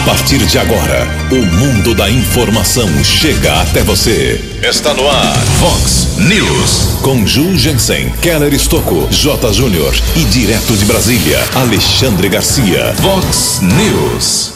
[0.00, 4.42] A partir de agora, o mundo da informação chega até você.
[4.66, 7.00] Está no ar, Fox News.
[7.02, 9.52] Com Ju Jensen, Keller Estocco, J.
[9.52, 12.94] Júnior e direto de Brasília, Alexandre Garcia.
[12.94, 14.54] Fox News.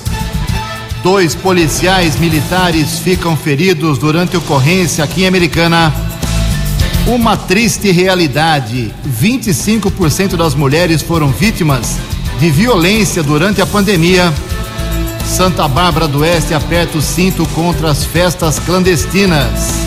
[1.02, 5.92] Dois policiais militares ficam feridos durante ocorrência aqui em Americana.
[7.06, 11.98] Uma triste realidade: 25% das mulheres foram vítimas
[12.40, 14.32] de violência durante a pandemia.
[15.24, 19.84] Santa Bárbara do Oeste aperta o cinto contra as festas clandestinas.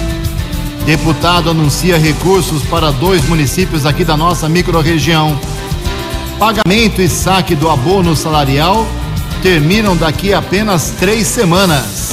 [0.86, 5.40] Deputado anuncia recursos para dois municípios aqui da nossa microrregião.
[6.40, 8.86] Pagamento e saque do abono salarial
[9.42, 12.12] terminam daqui apenas três semanas.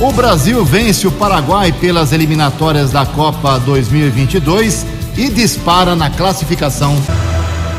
[0.00, 4.84] O Brasil vence o Paraguai pelas eliminatórias da Copa 2022
[5.16, 6.96] e dispara na classificação.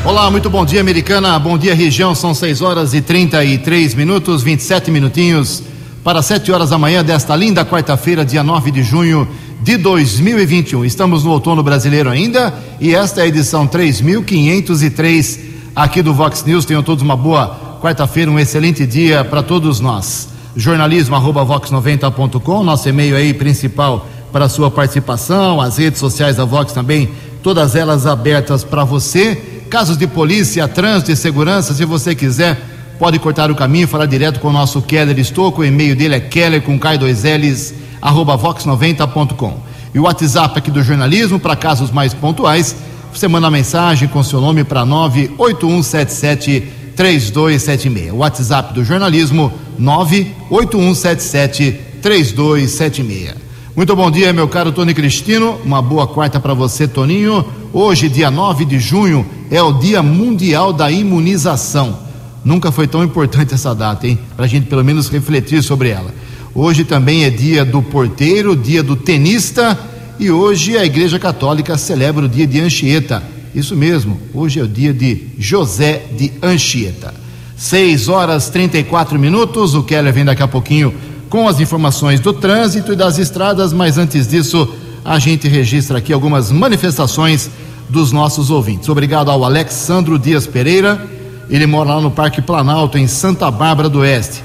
[0.06, 1.36] Olá, muito bom dia, americana.
[1.36, 2.14] Bom dia, região.
[2.14, 5.64] São 6 horas e 33 minutos, 27 minutinhos
[6.04, 9.26] para 7 horas da manhã desta linda quarta-feira, dia 9 de junho
[9.60, 10.84] de 2021.
[10.84, 15.40] Estamos no outono brasileiro ainda e esta é a edição 3503
[15.74, 16.64] aqui do Vox News.
[16.64, 20.28] Tenham todos uma boa quarta-feira, um excelente dia para todos nós.
[20.54, 26.72] Jornalismo arroba vox90.com, nosso e-mail aí principal para sua participação, as redes sociais da Vox
[26.72, 27.10] também,
[27.42, 29.55] todas elas abertas para você.
[29.70, 32.56] Casos de polícia, trânsito e segurança, se você quiser,
[32.98, 35.62] pode cortar o caminho e falar direto com o nosso Keller Estouco.
[35.62, 39.60] O e-mail dele é keller com K2Ls, arroba vox90.com.
[39.92, 42.76] E o WhatsApp aqui do jornalismo, para casos mais pontuais,
[43.12, 46.60] você manda mensagem com seu nome para 98177
[46.94, 48.12] 3276.
[48.12, 53.34] O WhatsApp do jornalismo 98177 3276.
[53.74, 55.60] Muito bom dia, meu caro Tony Cristino.
[55.64, 57.44] Uma boa quarta para você, Toninho.
[57.72, 61.98] Hoje, dia 9 de junho, é o Dia Mundial da Imunização.
[62.44, 64.18] Nunca foi tão importante essa data, hein?
[64.36, 66.14] Para a gente pelo menos refletir sobre ela.
[66.54, 69.78] Hoje também é dia do porteiro, dia do tenista
[70.18, 73.22] e hoje a Igreja Católica celebra o dia de Anchieta.
[73.54, 77.12] Isso mesmo, hoje é o dia de José de Anchieta.
[77.56, 79.74] 6 horas 34 minutos.
[79.74, 80.94] O Keller vem daqui a pouquinho
[81.28, 84.68] com as informações do trânsito e das estradas, mas antes disso,
[85.04, 87.50] a gente registra aqui algumas manifestações
[87.88, 88.88] dos nossos ouvintes.
[88.88, 91.00] Obrigado ao Alexandro Dias Pereira,
[91.48, 94.42] ele mora lá no Parque Planalto, em Santa Bárbara do Oeste.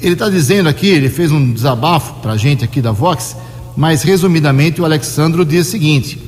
[0.00, 3.36] Ele está dizendo aqui, ele fez um desabafo para a gente aqui da Vox,
[3.76, 6.18] mas resumidamente o Alexandro diz o seguinte: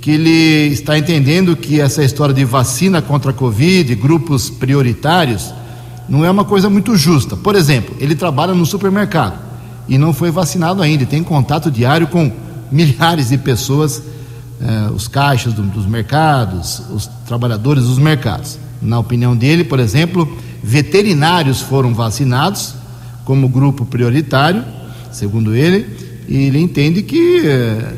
[0.00, 5.52] que ele está entendendo que essa história de vacina contra a Covid, grupos prioritários,
[6.08, 7.36] não é uma coisa muito justa.
[7.36, 9.38] Por exemplo, ele trabalha no supermercado
[9.88, 12.30] e não foi vacinado ainda, tem contato diário com
[12.70, 14.02] milhares de pessoas
[14.60, 18.58] eh, os caixas do, dos mercados, os trabalhadores dos mercados.
[18.80, 20.28] Na opinião dele, por exemplo,
[20.62, 22.74] veterinários foram vacinados
[23.24, 24.64] como grupo prioritário,
[25.10, 25.86] segundo ele,
[26.28, 27.94] e ele entende que eh,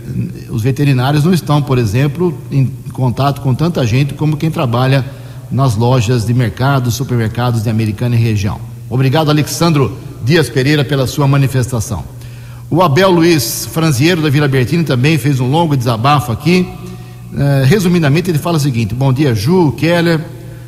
[0.51, 5.05] os veterinários não estão, por exemplo, em contato com tanta gente como quem trabalha
[5.51, 8.61] nas lojas de mercado, supermercados de Americana e região.
[8.89, 12.16] Obrigado, Alexandro Dias Pereira, pela sua manifestação.
[12.69, 16.67] O Abel Luiz Franzieiro da Vila Bertini também fez um longo desabafo aqui.
[17.33, 20.21] Uh, resumidamente, ele fala o seguinte: Bom dia, Ju, Keller.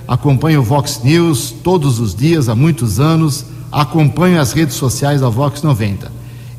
[0.07, 3.47] Acompanho o Vox News todos os dias há muitos anos.
[3.71, 6.11] Acompanho as redes sociais da Vox 90.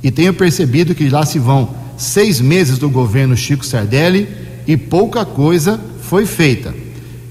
[0.04, 4.28] E tenho percebido que lá se vão seis meses do governo Chico Sardelli
[4.68, 6.76] e pouca coisa foi feita.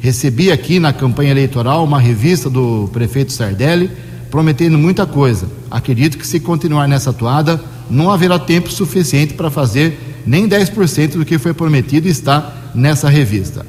[0.01, 3.91] Recebi aqui na campanha eleitoral uma revista do prefeito Sardelli
[4.31, 5.47] prometendo muita coisa.
[5.71, 7.61] Acredito que se continuar nessa toada,
[7.91, 13.09] não haverá tempo suficiente para fazer nem 10% do que foi prometido e está nessa
[13.09, 13.65] revista.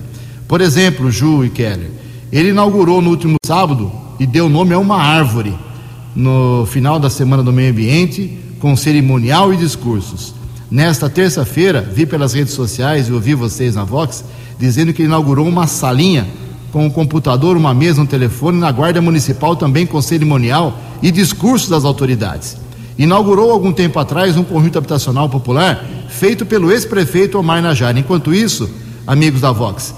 [0.48, 1.90] Por exemplo, Ju e Keller,
[2.32, 5.54] ele inaugurou no último sábado e deu nome a uma árvore
[6.16, 10.34] no final da Semana do Meio Ambiente, com cerimonial e discursos.
[10.70, 14.24] Nesta terça-feira, vi pelas redes sociais e ouvi vocês na Vox
[14.60, 16.28] dizendo que inaugurou uma salinha
[16.72, 21.70] com um computador, uma mesa, um telefone na Guarda Municipal também com cerimonial e discurso
[21.70, 22.58] das autoridades
[23.00, 27.98] inaugurou algum tempo atrás um conjunto habitacional popular feito pelo ex-prefeito Omar Najar.
[27.98, 28.70] Enquanto isso,
[29.08, 29.96] amigos da Vox,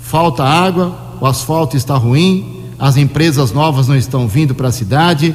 [0.00, 5.32] falta água, o asfalto está ruim, as empresas novas não estão vindo para a cidade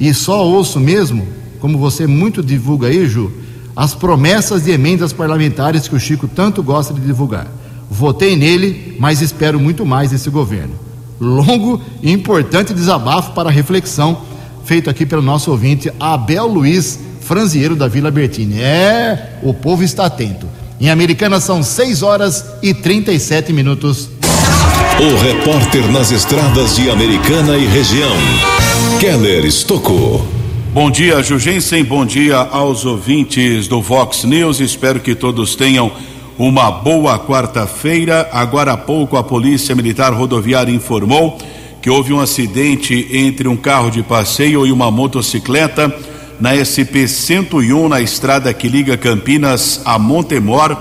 [0.00, 1.28] e só ouço mesmo,
[1.60, 3.30] como você muito divulga aí, Ju,
[3.74, 7.48] as promessas de emendas parlamentares que o Chico tanto gosta de divulgar.
[7.90, 10.74] Votei nele, mas espero muito mais desse governo.
[11.20, 14.18] Longo e importante desabafo para reflexão
[14.66, 18.60] feito aqui pelo nosso ouvinte Abel Luiz Franzieiro da Vila Bertini.
[18.60, 20.48] É, o povo está atento.
[20.80, 24.10] Em Americana são 6 horas e 37 minutos.
[24.98, 28.16] O repórter nas estradas de Americana e região,
[28.98, 30.26] Keller Estocou.
[30.74, 31.84] Bom dia, Jugensen.
[31.84, 34.58] Bom dia aos ouvintes do Vox News.
[34.58, 35.92] Espero que todos tenham
[36.36, 38.28] uma boa quarta-feira.
[38.32, 41.38] Agora há pouco, a Polícia Militar Rodoviária informou
[41.86, 45.96] que houve um acidente entre um carro de passeio e uma motocicleta
[46.40, 50.76] na SP 101, na estrada que liga Campinas a Montemor,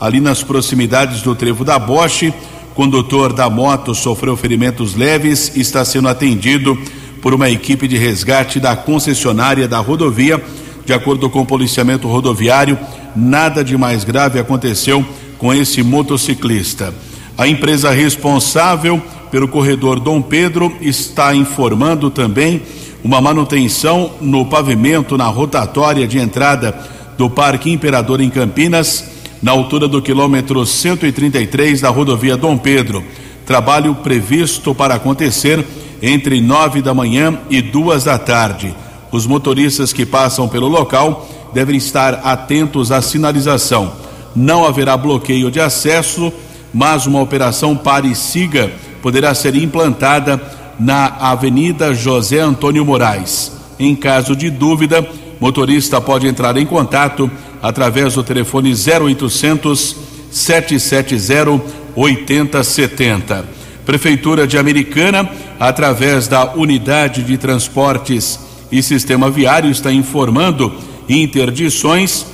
[0.00, 2.32] ali nas proximidades do Trevo da Boche.
[2.74, 6.74] Condutor da moto sofreu ferimentos leves e está sendo atendido
[7.20, 10.42] por uma equipe de resgate da concessionária da rodovia.
[10.86, 12.78] De acordo com o policiamento rodoviário,
[13.14, 15.04] nada de mais grave aconteceu
[15.36, 16.94] com esse motociclista.
[17.38, 19.00] A empresa responsável
[19.30, 22.62] pelo corredor Dom Pedro está informando também
[23.04, 26.74] uma manutenção no pavimento na rotatória de entrada
[27.18, 29.04] do Parque Imperador em Campinas,
[29.42, 33.04] na altura do quilômetro 133 da rodovia Dom Pedro.
[33.44, 35.62] Trabalho previsto para acontecer
[36.00, 38.74] entre nove da manhã e duas da tarde.
[39.12, 43.92] Os motoristas que passam pelo local devem estar atentos à sinalização.
[44.34, 46.32] Não haverá bloqueio de acesso,
[46.76, 48.70] mas uma operação pare siga
[49.00, 50.38] poderá ser implantada
[50.78, 53.50] na Avenida José Antônio Moraes.
[53.78, 55.08] Em caso de dúvida,
[55.40, 57.30] motorista pode entrar em contato
[57.62, 59.96] através do telefone 0800
[60.30, 61.62] 770
[61.96, 63.46] 8070.
[63.86, 68.38] Prefeitura de Americana, através da Unidade de Transportes
[68.70, 70.74] e Sistema Viário, está informando
[71.08, 72.26] interdições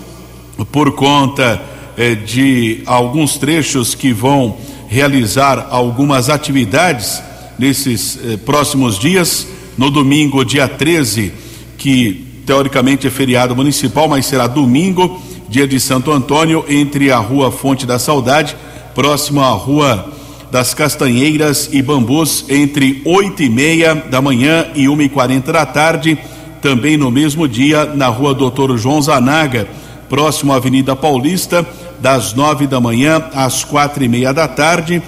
[0.72, 1.62] por conta
[1.96, 4.56] eh, de alguns trechos que vão
[4.88, 7.22] realizar algumas atividades
[7.58, 9.46] nesses eh, próximos dias.
[9.76, 11.32] No domingo, dia 13,
[11.78, 17.50] que teoricamente é feriado municipal, mas será domingo, dia de Santo Antônio, entre a Rua
[17.50, 18.56] Fonte da Saudade,
[18.94, 20.12] próximo à Rua
[20.50, 25.64] das Castanheiras e Bambus, entre oito e meia da manhã e uma e quarenta da
[25.64, 26.18] tarde.
[26.60, 29.66] Também no mesmo dia, na Rua Doutor João Zanaga,
[30.10, 31.66] próximo à Avenida Paulista,
[32.02, 35.00] das nove da manhã às quatro e meia da tarde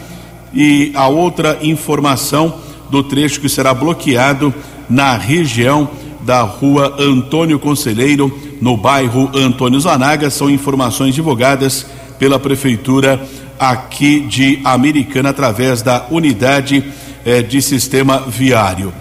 [0.54, 2.54] e a outra informação
[2.88, 4.54] do trecho que será bloqueado
[4.88, 10.30] na região da rua Antônio Conselheiro, no bairro Antônio Zanaga.
[10.30, 11.84] São informações divulgadas
[12.16, 13.20] pela Prefeitura
[13.58, 16.84] aqui de Americana através da unidade
[17.26, 18.92] eh, de sistema viário.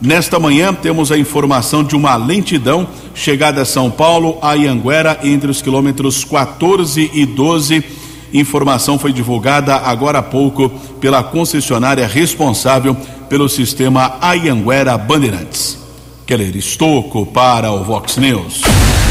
[0.00, 5.50] Nesta manhã temos a informação de uma lentidão chegada a São Paulo, a Ianguera, entre
[5.50, 7.84] os quilômetros 14 e 12
[8.32, 10.68] Informação foi divulgada agora há pouco
[11.00, 12.96] pela concessionária responsável
[13.28, 15.78] pelo sistema Ayanguera Bandeirantes.
[16.26, 18.62] Keller Estocco para o Vox News.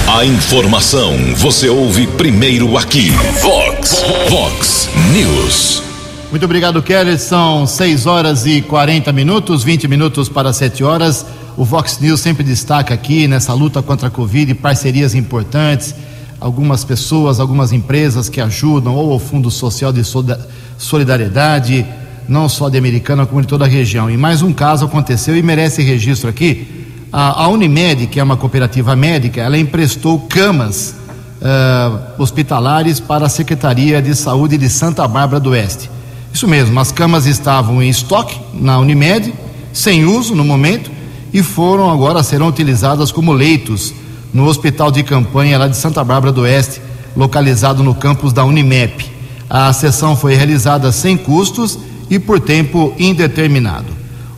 [0.08, 3.10] A informação você ouve primeiro aqui.
[3.42, 5.87] Vox, Vox News.
[6.30, 7.18] Muito obrigado, Keller.
[7.18, 11.26] São 6 horas e 40 minutos, 20 minutos para 7 horas.
[11.56, 15.96] O Vox News sempre destaca aqui nessa luta contra a Covid parcerias importantes
[16.40, 20.04] algumas pessoas, algumas empresas que ajudam, ou o Fundo Social de
[20.78, 21.86] Solidariedade,
[22.28, 24.10] não só de Americana, como de toda a região.
[24.10, 26.86] E mais um caso aconteceu e merece registro aqui.
[27.12, 30.94] A, a Unimed, que é uma cooperativa médica, ela emprestou camas
[31.42, 35.90] uh, hospitalares para a Secretaria de Saúde de Santa Bárbara do Oeste.
[36.38, 39.34] Isso mesmo, as camas estavam em estoque na Unimed,
[39.74, 40.92] sem uso no momento,
[41.34, 43.92] e foram agora serão utilizadas como leitos
[44.32, 46.80] no hospital de campanha lá de Santa Bárbara do Oeste,
[47.16, 49.10] localizado no campus da Unimep.
[49.50, 53.88] A sessão foi realizada sem custos e por tempo indeterminado.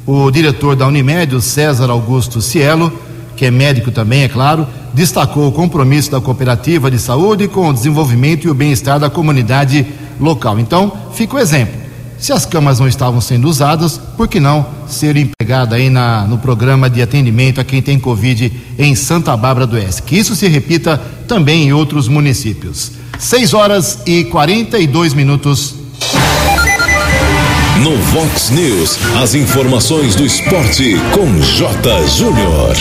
[0.06, 2.94] O diretor da Unimed, o César Augusto Cielo,
[3.36, 7.74] que é médico também, é claro, destacou o compromisso da cooperativa de saúde com o
[7.74, 9.86] desenvolvimento e o bem-estar da comunidade
[10.18, 10.58] local.
[10.58, 11.89] Então, fica o exemplo.
[12.20, 16.38] Se as camas não estavam sendo usadas, por que não ser empregada aí na, no
[16.38, 20.04] programa de atendimento a quem tem Covid em Santa Bárbara do Oeste?
[20.04, 22.92] Que isso se repita também em outros municípios.
[23.18, 25.76] 6 horas e 42 minutos.
[27.82, 32.08] No Vox News, as informações do esporte com J.
[32.08, 32.76] Júnior.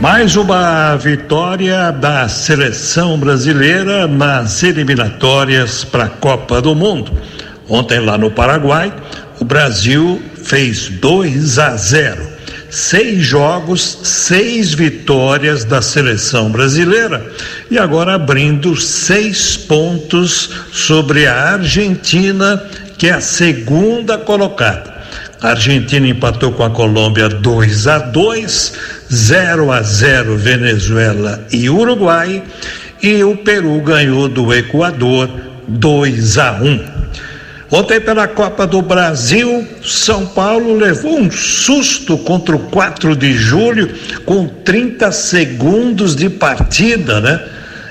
[0.00, 7.12] Mais uma vitória da seleção brasileira nas eliminatórias para a Copa do Mundo.
[7.68, 8.92] Ontem lá no Paraguai,
[9.40, 12.36] o Brasil fez 2 a 0.
[12.68, 17.24] Seis jogos, seis vitórias da seleção brasileira
[17.70, 22.62] e agora abrindo seis pontos sobre a Argentina,
[22.98, 24.94] que é a segunda colocada.
[25.40, 28.72] A Argentina empatou com a Colômbia 2 a 2,
[29.12, 32.42] 0 a 0 Venezuela e Uruguai,
[33.02, 35.30] e o Peru ganhou do Equador
[35.68, 36.95] 2 a 1.
[37.70, 43.92] Ontem, pela Copa do Brasil, São Paulo levou um susto contra o 4 de julho,
[44.24, 47.44] com 30 segundos de partida, né?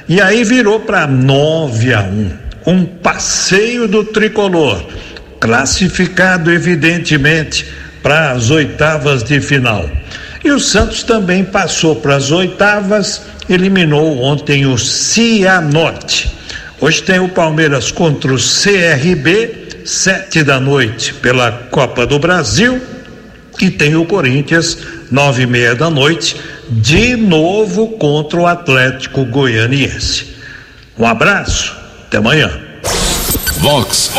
[0.08, 2.32] E aí virou para 9 a 1.
[2.68, 4.86] Um passeio do tricolor,
[5.42, 7.68] classificado, evidentemente,
[8.02, 9.90] para as oitavas de final.
[10.44, 16.32] E o Santos também passou para as oitavas, eliminou ontem o Cianorte.
[16.80, 22.82] Hoje tem o Palmeiras contra o CRB, sete da noite pela Copa do Brasil,
[23.62, 24.78] e tem o Corinthians,
[25.10, 26.36] nove e meia da noite,
[26.70, 30.36] de novo contra o Atlético Goianiense.
[30.98, 31.76] Um abraço,
[32.08, 32.52] até amanhã.
[33.60, 34.12] Vox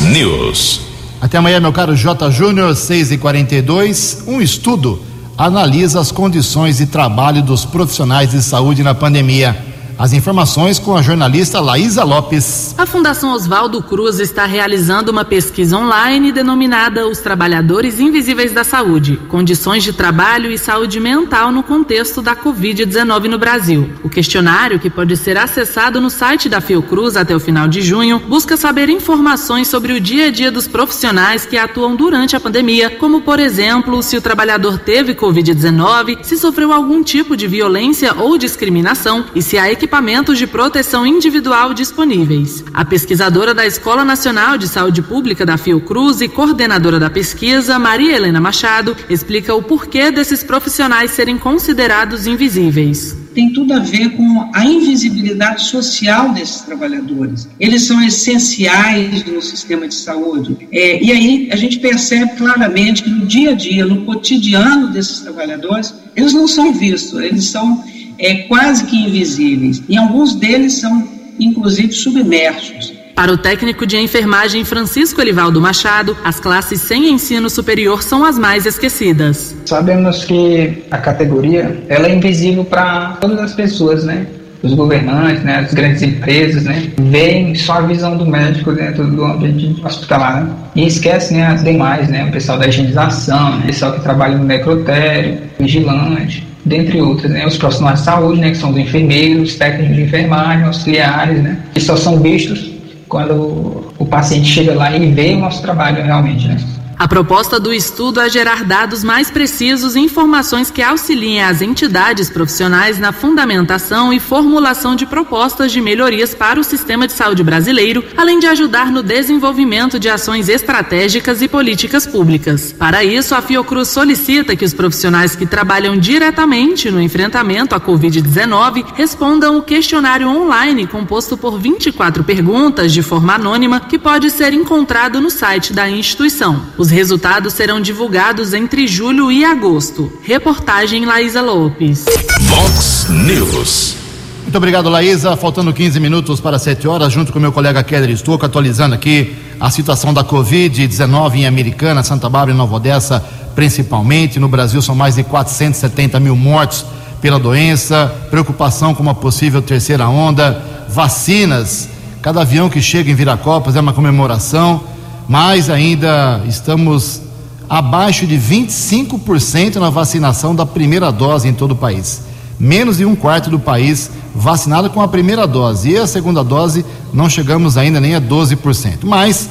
[0.00, 0.80] News.
[1.20, 2.30] Até amanhã, meu caro J.
[2.30, 5.02] Júnior, 6 e 42 Um estudo
[5.36, 9.56] analisa as condições de trabalho dos profissionais de saúde na pandemia.
[9.98, 12.74] As informações com a jornalista Laísa Lopes.
[12.76, 19.18] A Fundação Oswaldo Cruz está realizando uma pesquisa online denominada Os Trabalhadores Invisíveis da Saúde:
[19.28, 23.90] Condições de Trabalho e Saúde Mental no Contexto da Covid-19 no Brasil.
[24.02, 28.18] O questionário, que pode ser acessado no site da Fiocruz até o final de junho,
[28.18, 32.90] busca saber informações sobre o dia a dia dos profissionais que atuam durante a pandemia,
[32.90, 38.36] como, por exemplo, se o trabalhador teve Covid-19, se sofreu algum tipo de violência ou
[38.36, 42.64] discriminação e se a equipe equipamentos de proteção individual disponíveis.
[42.74, 48.16] A pesquisadora da Escola Nacional de Saúde Pública da Fiocruz e coordenadora da pesquisa, Maria
[48.16, 54.48] Helena Machado, explica o porquê desses profissionais serem considerados invisíveis tem tudo a ver com
[54.54, 57.46] a invisibilidade social desses trabalhadores.
[57.60, 60.56] Eles são essenciais no sistema de saúde.
[60.72, 65.20] É, e aí a gente percebe claramente que no dia a dia, no cotidiano desses
[65.20, 67.84] trabalhadores, eles não são vistos, eles são
[68.18, 69.82] é, quase que invisíveis.
[69.88, 71.08] E alguns deles são,
[71.38, 72.96] inclusive, submersos.
[73.16, 78.38] Para o técnico de enfermagem Francisco Elivaldo Machado, as classes sem ensino superior são as
[78.38, 79.56] mais esquecidas.
[79.64, 84.26] Sabemos que a categoria ela é invisível para todas as pessoas, né?
[84.62, 89.24] Os governantes, né, as grandes empresas, né, veem só a visão do médico dentro do
[89.24, 90.54] ambiente hospitalar né?
[90.74, 94.36] e esquece né, as demais, né, o pessoal da higienização, né, o pessoal que trabalha
[94.36, 97.46] no necrotério, vigilante, dentre outras, né?
[97.46, 98.50] Os profissionais de saúde, né?
[98.50, 101.58] Que são os enfermeiros, técnicos de enfermagem, auxiliares, né?
[101.72, 102.72] Que só são vistos
[103.08, 106.56] quando o paciente chega lá e vê o nosso trabalho realmente, né?
[106.98, 112.30] A proposta do estudo é gerar dados mais precisos e informações que auxiliem as entidades
[112.30, 118.02] profissionais na fundamentação e formulação de propostas de melhorias para o sistema de saúde brasileiro,
[118.16, 122.72] além de ajudar no desenvolvimento de ações estratégicas e políticas públicas.
[122.72, 128.86] Para isso, a Fiocruz solicita que os profissionais que trabalham diretamente no enfrentamento à Covid-19
[128.94, 135.20] respondam o questionário online composto por 24 perguntas de forma anônima que pode ser encontrado
[135.20, 136.64] no site da instituição.
[136.86, 140.08] Os resultados serão divulgados entre julho e agosto.
[140.22, 142.04] Reportagem Laísa Lopes.
[142.42, 143.96] Vox News.
[144.44, 145.36] Muito obrigado, Laísa.
[145.36, 149.68] Faltando 15 minutos para 7 horas, junto com meu colega Keller Estouco, atualizando aqui a
[149.68, 153.18] situação da Covid-19 em Americana, Santa Bárbara e Nova Odessa,
[153.56, 154.38] principalmente.
[154.38, 156.86] No Brasil são mais de 470 mil mortos
[157.20, 161.88] pela doença, preocupação com uma possível terceira onda, vacinas.
[162.22, 164.94] Cada avião que chega em Viracopos é uma comemoração
[165.28, 167.22] mas ainda estamos
[167.68, 172.22] abaixo de 25% na vacinação da primeira dose em todo o país.
[172.58, 175.90] Menos de um quarto do país vacinado com a primeira dose.
[175.90, 179.04] E a segunda dose não chegamos ainda nem a 12%.
[179.04, 179.48] Mas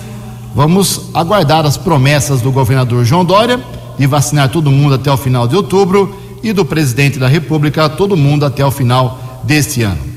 [0.55, 3.60] vamos aguardar as promessas do governador João Dória
[3.98, 8.15] de vacinar todo mundo até o final de outubro e do presidente da República todo
[8.15, 10.14] mundo até o final deste ano.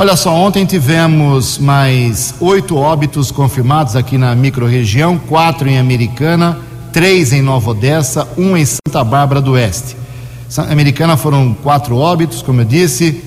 [0.00, 6.56] Olha só, ontem tivemos mais oito óbitos confirmados aqui na microrregião, quatro em Americana,
[6.92, 9.96] três em Nova Odessa, um em Santa Bárbara do Oeste.
[10.70, 13.20] Americana foram quatro óbitos, como eu disse,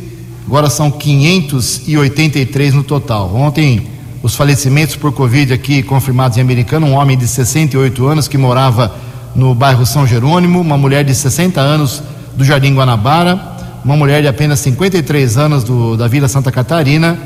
[0.47, 3.35] agora são 583 no total.
[3.35, 3.85] Ontem,
[4.23, 8.95] os falecimentos por Covid aqui confirmados em Americana, um homem de 68 anos que morava
[9.35, 12.01] no bairro São Jerônimo, uma mulher de 60 anos
[12.33, 13.50] do Jardim Guanabara,
[13.83, 17.17] uma mulher de apenas 53 anos do, da Vila Santa Catarina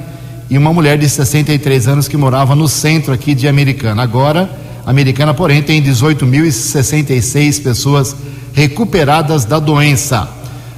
[0.49, 4.01] e uma mulher de 63 anos que morava no centro aqui de Americana.
[4.01, 4.49] Agora,
[4.85, 8.15] Americana, porém, tem 18.066 pessoas
[8.53, 10.29] recuperadas da doença.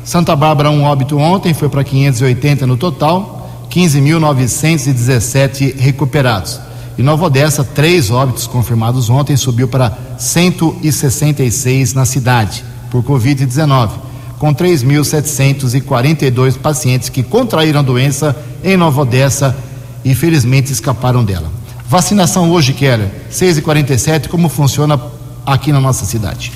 [0.03, 6.59] Santa Bárbara, um óbito ontem, foi para 580 no total, 15.917 recuperados.
[6.97, 14.06] E Nova Odessa, três óbitos confirmados ontem, subiu para 166 na cidade por Covid-19
[14.37, 19.57] com 3.742 pacientes que contraíram a doença em Nova Odessa
[20.05, 21.51] e felizmente escaparam dela.
[21.89, 24.99] Vacinação hoje, Keller, 6h47, como funciona
[25.45, 26.51] aqui na nossa cidade?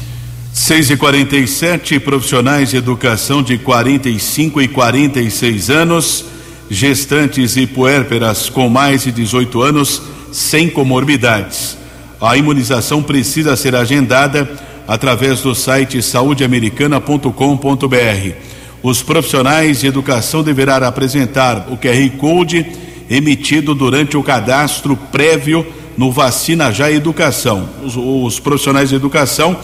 [0.53, 6.25] 6 e 47 profissionais de educação de 45 e 46 anos,
[6.69, 11.77] gestantes e puérperas com mais de 18 anos, sem comorbidades.
[12.19, 14.49] A imunização precisa ser agendada
[14.91, 18.35] através do site saudeamericana.com.br.
[18.83, 22.65] Os profissionais de educação deverão apresentar o QR Code
[23.09, 25.65] emitido durante o cadastro prévio
[25.97, 27.69] no Vacina Já Educação.
[27.81, 29.55] Os, os profissionais de educação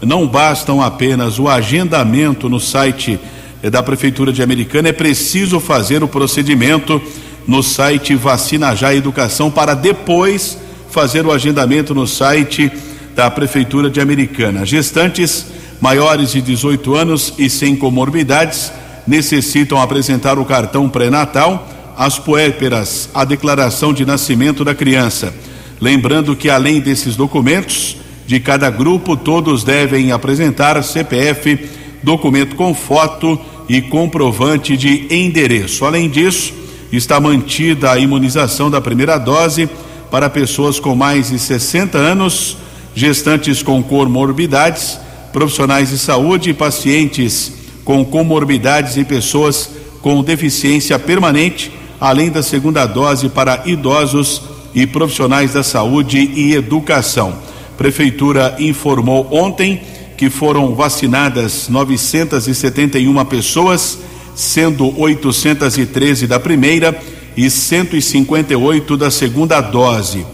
[0.00, 3.20] não bastam apenas o agendamento no site
[3.62, 7.00] da Prefeitura de Americana, é preciso fazer o procedimento
[7.46, 10.58] no site Vacina Já Educação para depois
[10.90, 12.72] fazer o agendamento no site
[13.14, 14.64] da Prefeitura de Americana.
[14.64, 15.46] Gestantes
[15.80, 18.72] maiores de 18 anos e sem comorbidades
[19.06, 25.34] necessitam apresentar o cartão pré-natal, as puérperas, a declaração de nascimento da criança.
[25.80, 31.68] Lembrando que além desses documentos, de cada grupo, todos devem apresentar CPF,
[32.02, 33.38] documento com foto
[33.68, 35.84] e comprovante de endereço.
[35.84, 36.54] Além disso,
[36.92, 39.68] está mantida a imunização da primeira dose
[40.10, 42.56] para pessoas com mais de 60 anos,
[42.94, 44.98] gestantes com comorbidades,
[45.32, 47.52] profissionais de saúde, pacientes
[47.84, 49.70] com comorbidades e pessoas
[50.00, 54.42] com deficiência permanente, além da segunda dose para idosos
[54.74, 57.34] e profissionais da saúde e educação.
[57.76, 59.80] Prefeitura informou ontem
[60.16, 63.98] que foram vacinadas 971 pessoas,
[64.34, 66.96] sendo 813 da primeira
[67.36, 70.24] e 158 da segunda dose.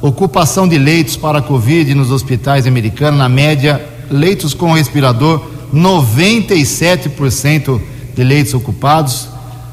[0.02, 3.80] Ocupação de leitos para a Covid nos hospitais americanos, na média,
[4.10, 7.80] leitos com respirador, 97%
[8.16, 9.28] de leitos ocupados.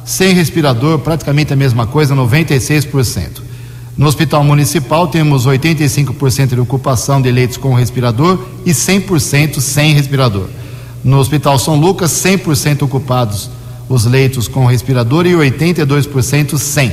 [0.04, 3.40] Sem respirador, praticamente a mesma coisa, 96%.
[3.96, 10.59] No Hospital Municipal temos 85% de ocupação de leitos com respirador e 100% sem respirador.
[11.02, 13.50] No Hospital São Lucas, 100% ocupados
[13.88, 16.92] os leitos com respirador e 82% sem.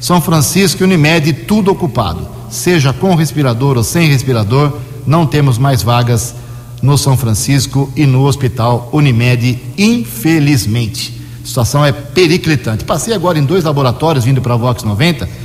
[0.00, 5.82] São Francisco e Unimed, tudo ocupado, seja com respirador ou sem respirador, não temos mais
[5.82, 6.34] vagas
[6.82, 11.20] no São Francisco e no Hospital Unimed, infelizmente.
[11.42, 12.84] A situação é periclitante.
[12.84, 15.44] Passei agora em dois laboratórios vindo para a Vox 90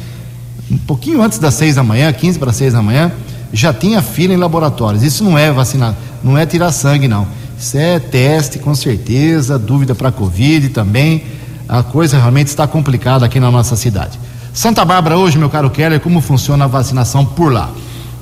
[0.72, 3.12] um pouquinho antes das seis da manhã, 15 para seis da manhã,
[3.52, 5.02] já tinha fila em laboratórios.
[5.02, 7.28] Isso não é vacinar, não é tirar sangue, não.
[7.60, 11.24] Isso é teste, com certeza, dúvida para Covid também.
[11.68, 14.18] A coisa realmente está complicada aqui na nossa cidade.
[14.54, 17.70] Santa Bárbara, hoje, meu caro Keller, como funciona a vacinação por lá?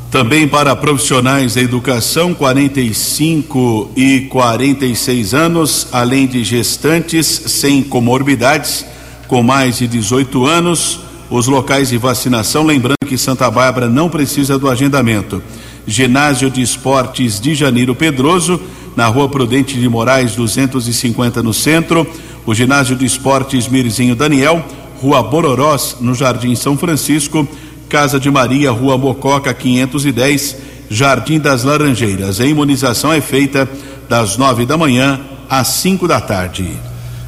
[0.09, 8.85] Também para profissionais da educação, 45 e 46 anos, além de gestantes sem comorbidades,
[9.27, 14.57] com mais de 18 anos os locais de vacinação, lembrando que Santa Bárbara não precisa
[14.57, 15.43] do agendamento.
[15.85, 18.59] Ginásio de Esportes de Janeiro Pedroso,
[18.97, 22.05] na Rua Prudente de Moraes, 250 no centro.
[22.47, 24.65] O Ginásio de Esportes Mirzinho Daniel,
[24.99, 27.47] Rua Bororós, no Jardim São Francisco.
[27.87, 30.57] Casa de Maria, Rua Mococa, 510,
[30.89, 32.41] Jardim das Laranjeiras.
[32.41, 33.69] A imunização é feita
[34.09, 36.67] das nove da manhã às cinco da tarde.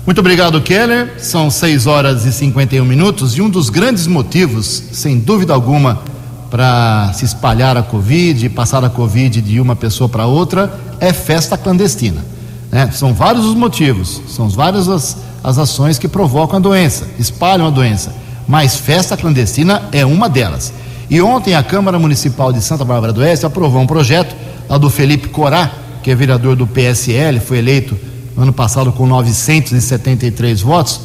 [0.08, 1.14] Muito obrigado, Keller.
[1.20, 6.02] São 6 horas e 51 minutos e um dos grandes motivos, sem dúvida alguma,
[6.50, 11.58] para se espalhar a Covid, passar a Covid de uma pessoa para outra, é festa
[11.58, 12.24] clandestina.
[12.72, 12.92] Né?
[12.92, 17.72] São vários os motivos, são várias as, as ações que provocam a doença, espalham a
[17.72, 18.14] doença,
[18.48, 20.72] mas festa clandestina é uma delas.
[21.10, 24.36] E ontem a Câmara Municipal de Santa Bárbara do Oeste aprovou um projeto
[24.68, 25.72] lá do Felipe Corá,
[26.04, 27.98] que é vereador do PSL, foi eleito
[28.36, 31.02] no ano passado com 973 votos,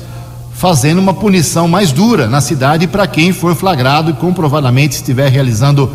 [0.52, 5.90] fazendo uma punição mais dura na cidade para quem for flagrado e comprovadamente estiver realizando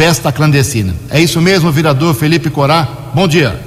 [0.00, 0.94] festa clandestina.
[1.10, 2.88] É isso mesmo, vereador Felipe Corá.
[3.12, 3.60] Bom dia.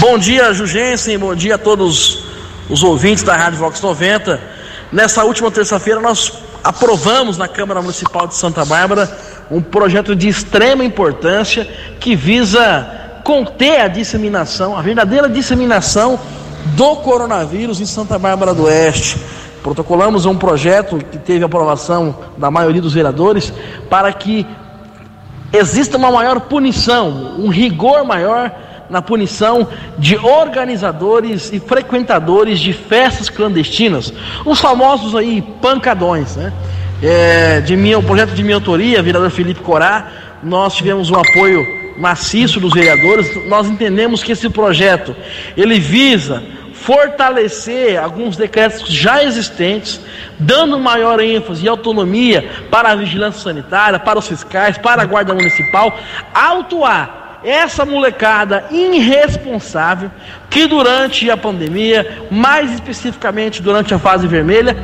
[0.00, 1.18] Bom dia, Jugensen.
[1.18, 2.24] Bom dia a todos
[2.70, 4.40] os ouvintes da Rádio Vox 90.
[4.90, 6.32] Nessa última terça-feira, nós
[6.64, 9.14] aprovamos na Câmara Municipal de Santa Bárbara
[9.50, 11.68] um projeto de extrema importância
[12.00, 16.18] que visa conter a disseminação, a verdadeira disseminação
[16.74, 19.18] do coronavírus em Santa Bárbara do Oeste.
[19.62, 23.52] Protocolamos um projeto que teve aprovação da maioria dos vereadores
[23.88, 24.46] para que
[25.52, 28.50] exista uma maior punição, um rigor maior
[28.90, 34.12] na punição de organizadores e frequentadores de festas clandestinas,
[34.44, 36.52] os famosos aí pancadões, né?
[37.02, 40.08] É, de minha, o projeto de minha autoria, vereador Felipe Corá,
[40.42, 41.66] nós tivemos um apoio
[41.98, 43.28] maciço dos vereadores.
[43.48, 45.14] Nós entendemos que esse projeto
[45.56, 46.42] ele visa
[46.82, 50.00] fortalecer alguns decretos já existentes,
[50.38, 55.32] dando maior ênfase e autonomia para a vigilância sanitária, para os fiscais, para a guarda
[55.32, 55.96] municipal,
[56.34, 60.10] autuar essa molecada irresponsável
[60.48, 64.76] que durante a pandemia, mais especificamente durante a fase vermelha,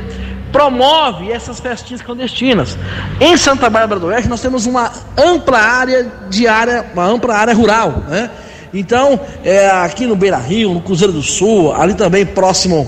[0.51, 2.77] promove essas festinhas clandestinas.
[3.19, 7.53] Em Santa Bárbara do Oeste nós temos uma ampla área de área, uma ampla área
[7.53, 8.29] rural, né?
[8.73, 12.87] Então, é, aqui no Beira Rio, no Cruzeiro do Sul, ali também próximo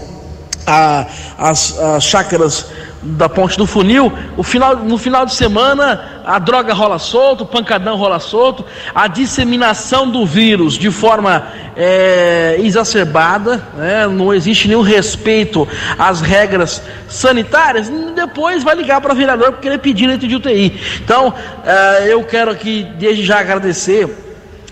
[1.37, 2.67] às chácaras
[3.01, 7.47] da Ponte do Funil, o final, no final de semana a droga rola solto, o
[7.47, 8.63] pancadão rola solto,
[8.93, 14.05] a disseminação do vírus de forma é, exacerbada, né?
[14.05, 15.67] não existe nenhum respeito
[15.97, 20.79] às regras sanitárias, depois vai ligar para o vereador porque ele pedir leite de UTI.
[21.03, 21.33] Então,
[21.65, 24.30] é, eu quero aqui desde já agradecer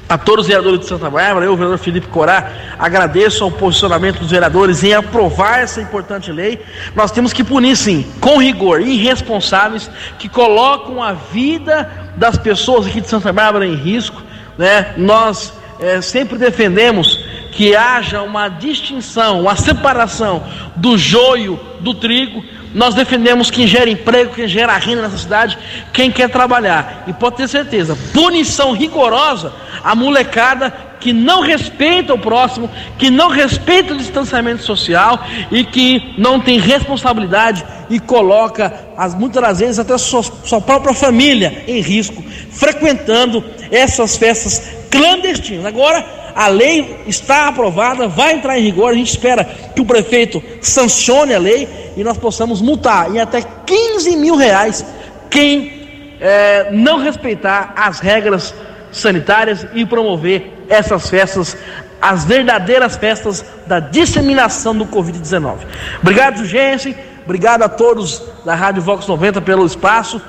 [0.09, 4.31] a todos os vereadores de Santa Bárbara, eu, vereador Felipe Corá, agradeço ao posicionamento dos
[4.31, 6.59] vereadores em aprovar essa importante lei.
[6.95, 12.99] Nós temos que punir, sim, com rigor, irresponsáveis que colocam a vida das pessoas aqui
[13.01, 14.19] de Santa Bárbara em risco.
[14.57, 14.95] Né?
[14.97, 20.43] Nós é, sempre defendemos que haja uma distinção, uma separação
[20.75, 22.43] do joio do trigo
[22.73, 25.57] nós defendemos quem gera emprego, quem gera renda nessa cidade,
[25.91, 27.03] quem quer trabalhar.
[27.07, 29.51] E pode ter certeza, punição rigorosa
[29.83, 36.13] a molecada que não respeita o próximo, que não respeita o distanciamento social e que
[36.17, 41.79] não tem responsabilidade e coloca, as, muitas das vezes, até sua, sua própria família em
[41.79, 45.65] risco, frequentando essas festas clandestinas.
[45.65, 48.91] Agora, a lei está aprovada, vai entrar em rigor.
[48.91, 53.41] A gente espera que o prefeito sancione a lei e nós possamos multar em até
[53.41, 54.85] 15 mil reais
[55.29, 55.79] quem
[56.19, 58.53] é, não respeitar as regras
[58.91, 61.57] sanitárias e promover essas festas,
[62.01, 65.57] as verdadeiras festas da disseminação do Covid-19.
[66.01, 66.95] Obrigado, Gensen.
[67.25, 70.21] Obrigado a todos da Rádio Vox 90 pelo espaço.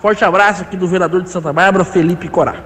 [0.00, 2.56] Forte abraço aqui do vereador de Santa Bárbara, Felipe Corá.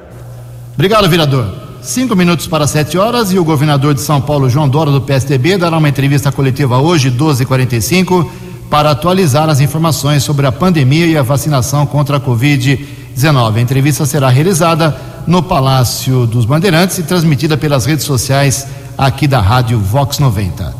[0.74, 1.62] Obrigado, vereador.
[1.82, 5.58] Cinco minutos para sete horas e o governador de São Paulo, João Dória, do PSDB,
[5.58, 8.30] dará uma entrevista coletiva hoje, 12h45,
[8.70, 13.56] para atualizar as informações sobre a pandemia e a vacinação contra a Covid-19.
[13.56, 19.40] A entrevista será realizada no Palácio dos Bandeirantes e transmitida pelas redes sociais aqui da
[19.40, 20.74] Rádio Vox 90.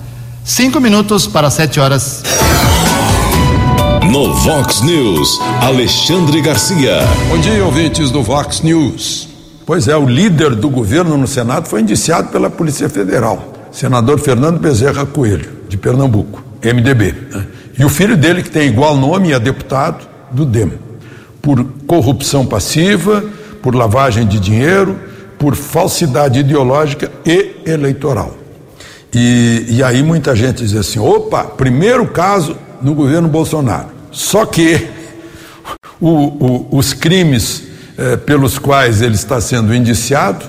[0.45, 2.23] Cinco minutos para sete horas.
[4.11, 6.99] No Vox News, Alexandre Garcia.
[7.29, 9.29] Bom dia, ouvintes do Vox News.
[9.65, 14.59] Pois é, o líder do governo no Senado foi indiciado pela Polícia Federal, senador Fernando
[14.59, 17.15] Bezerra Coelho, de Pernambuco, MDB.
[17.31, 17.47] Né?
[17.79, 20.73] E o filho dele, que tem igual nome, é deputado do DEM,
[21.41, 23.25] por corrupção passiva,
[23.63, 24.99] por lavagem de dinheiro,
[25.39, 28.37] por falsidade ideológica e eleitoral.
[29.15, 33.89] E, e aí muita gente diz assim: opa, primeiro caso no governo Bolsonaro.
[34.11, 34.89] Só que
[36.01, 37.65] o, o, os crimes
[37.97, 40.45] eh, pelos quais ele está sendo indiciado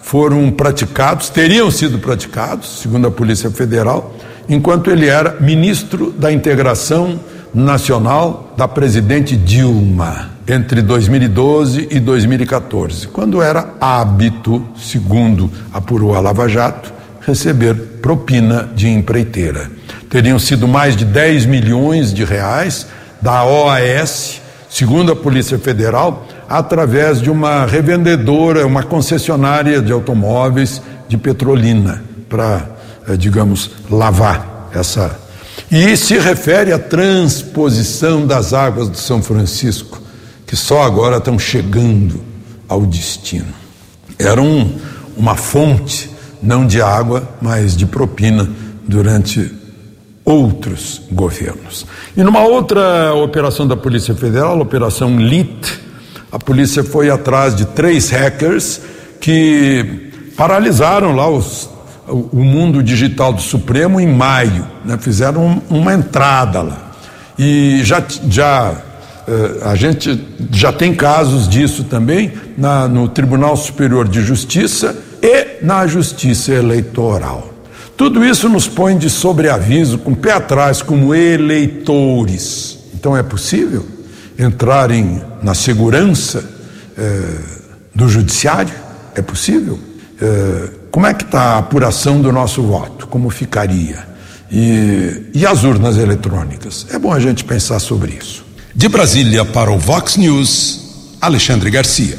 [0.00, 4.14] foram praticados, teriam sido praticados, segundo a Polícia Federal,
[4.48, 7.18] enquanto ele era ministro da Integração
[7.54, 16.48] Nacional da presidente Dilma, entre 2012 e 2014, quando era hábito, segundo apurou a Lava
[16.48, 19.70] Jato, receber propina de empreiteira.
[20.10, 22.88] Teriam sido mais de 10 milhões de reais
[23.22, 31.16] da OAS, segundo a Polícia Federal, através de uma revendedora, uma concessionária de automóveis de
[31.16, 32.68] Petrolina, para,
[33.08, 35.23] eh, digamos, lavar essa.
[35.70, 40.00] E se refere à transposição das águas do São Francisco,
[40.46, 42.20] que só agora estão chegando
[42.68, 43.52] ao destino.
[44.18, 44.78] Era um,
[45.16, 46.10] uma fonte
[46.42, 48.48] não de água, mas de propina
[48.86, 49.50] durante
[50.24, 51.86] outros governos.
[52.16, 55.80] E numa outra operação da Polícia Federal, a Operação LIT,
[56.30, 58.80] a polícia foi atrás de três hackers
[59.20, 61.68] que paralisaram lá os,
[62.08, 64.98] o mundo digital do Supremo em maio, né?
[64.98, 66.92] fizeram uma entrada lá.
[67.38, 68.74] E já, já
[69.26, 75.64] eh, a gente já tem casos disso também na, no Tribunal Superior de Justiça e
[75.64, 77.50] na Justiça Eleitoral.
[77.96, 82.78] Tudo isso nos põe de sobreaviso, com o pé atrás, como eleitores.
[82.94, 83.86] Então é possível
[84.38, 86.44] entrarem na segurança
[86.98, 87.38] eh,
[87.94, 88.74] do judiciário?
[89.14, 89.78] É possível?
[90.20, 93.08] Eh, como é que está a apuração do nosso voto?
[93.08, 94.06] Como ficaria?
[94.48, 96.86] E, e as urnas eletrônicas?
[96.88, 98.44] É bom a gente pensar sobre isso.
[98.72, 102.16] De Brasília para o Vox News, Alexandre Garcia.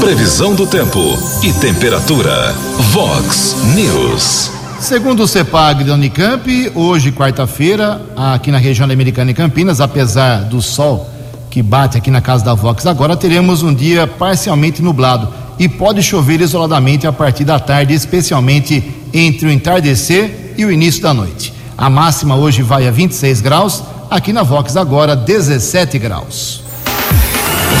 [0.00, 1.00] Previsão do tempo
[1.42, 2.52] e temperatura.
[2.92, 4.50] Vox News.
[4.78, 10.40] Segundo o CEPAG da Unicamp, hoje, quarta-feira, aqui na região da Americana e Campinas, apesar
[10.40, 11.08] do sol
[11.50, 16.02] que bate aqui na casa da Vox agora, teremos um dia parcialmente nublado e pode
[16.02, 21.52] chover isoladamente a partir da tarde, especialmente entre o entardecer e o início da noite.
[21.76, 26.62] A máxima hoje vai a 26 graus, aqui na Vox agora 17 graus.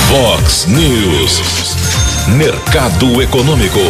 [0.08, 1.76] Vox News.
[2.36, 3.80] Mercado Econômico.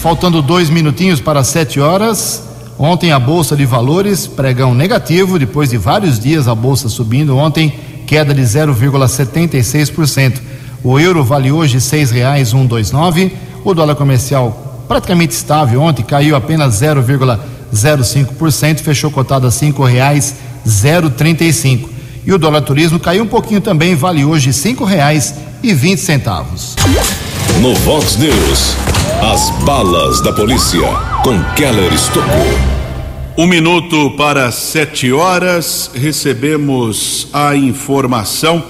[0.00, 2.42] Faltando dois minutinhos para sete horas.
[2.78, 7.36] Ontem a Bolsa de Valores, pregão negativo, depois de vários dias a Bolsa subindo.
[7.36, 7.74] Ontem,
[8.06, 10.40] queda de 0,76%.
[10.82, 13.36] O euro vale hoje seis reais um dois nove.
[13.64, 20.36] O dólar comercial praticamente estável ontem, caiu apenas 0,05%, fechou cotado a cinco reais
[20.66, 21.88] 0,35.
[22.26, 26.74] E o dólar turismo caiu um pouquinho também, vale hoje cinco reais e vinte centavos.
[27.60, 28.76] No Vox News,
[29.32, 30.80] as balas da polícia
[31.22, 32.78] com Keller Estocou.
[33.36, 38.64] Um minuto para sete horas, recebemos a informação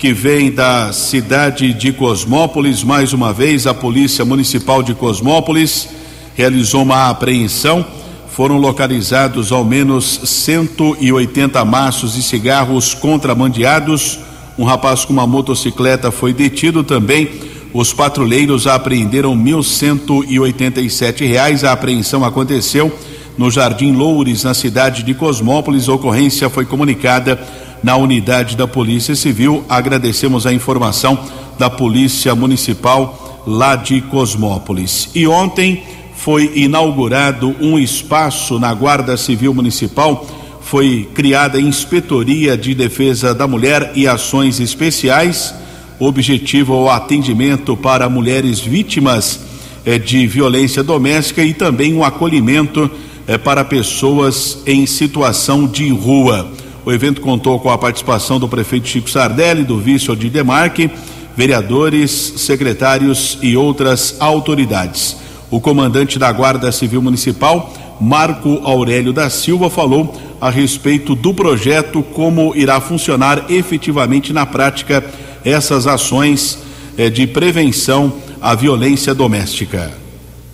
[0.00, 2.82] que vem da cidade de Cosmópolis.
[2.82, 5.90] Mais uma vez, a Polícia Municipal de Cosmópolis
[6.34, 7.84] realizou uma apreensão
[8.30, 14.18] foram localizados ao menos 180 maços de cigarros contrabandeados.
[14.58, 17.28] Um rapaz com uma motocicleta foi detido também.
[17.74, 21.62] Os patrulheiros apreenderam 1.187 reais.
[21.62, 22.90] A apreensão aconteceu
[23.36, 25.90] no Jardim Loures, na cidade de Cosmópolis.
[25.90, 27.38] A ocorrência foi comunicada
[27.82, 29.64] na unidade da Polícia Civil.
[29.68, 31.18] Agradecemos a informação
[31.58, 35.10] da Polícia Municipal lá de Cosmópolis.
[35.14, 35.82] E ontem
[36.14, 40.26] foi inaugurado um espaço na Guarda Civil Municipal.
[40.60, 45.54] Foi criada a Inspetoria de Defesa da Mulher e Ações Especiais.
[45.98, 49.40] O objetivo é o atendimento para mulheres vítimas
[49.84, 52.90] eh, de violência doméstica e também um acolhimento
[53.26, 56.50] eh, para pessoas em situação de rua.
[56.84, 60.90] O evento contou com a participação do prefeito Chico Sardelli, do vice Odir Demarque,
[61.36, 65.16] vereadores, secretários e outras autoridades.
[65.50, 72.02] O comandante da Guarda Civil Municipal, Marco Aurélio da Silva, falou a respeito do projeto,
[72.02, 75.04] como irá funcionar efetivamente na prática
[75.44, 76.58] essas ações
[76.96, 79.90] eh, de prevenção à violência doméstica.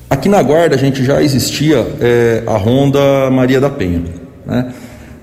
[0.08, 4.02] Aqui na Guarda a gente já existia eh, a Ronda Maria da Penha.
[4.44, 4.72] Né?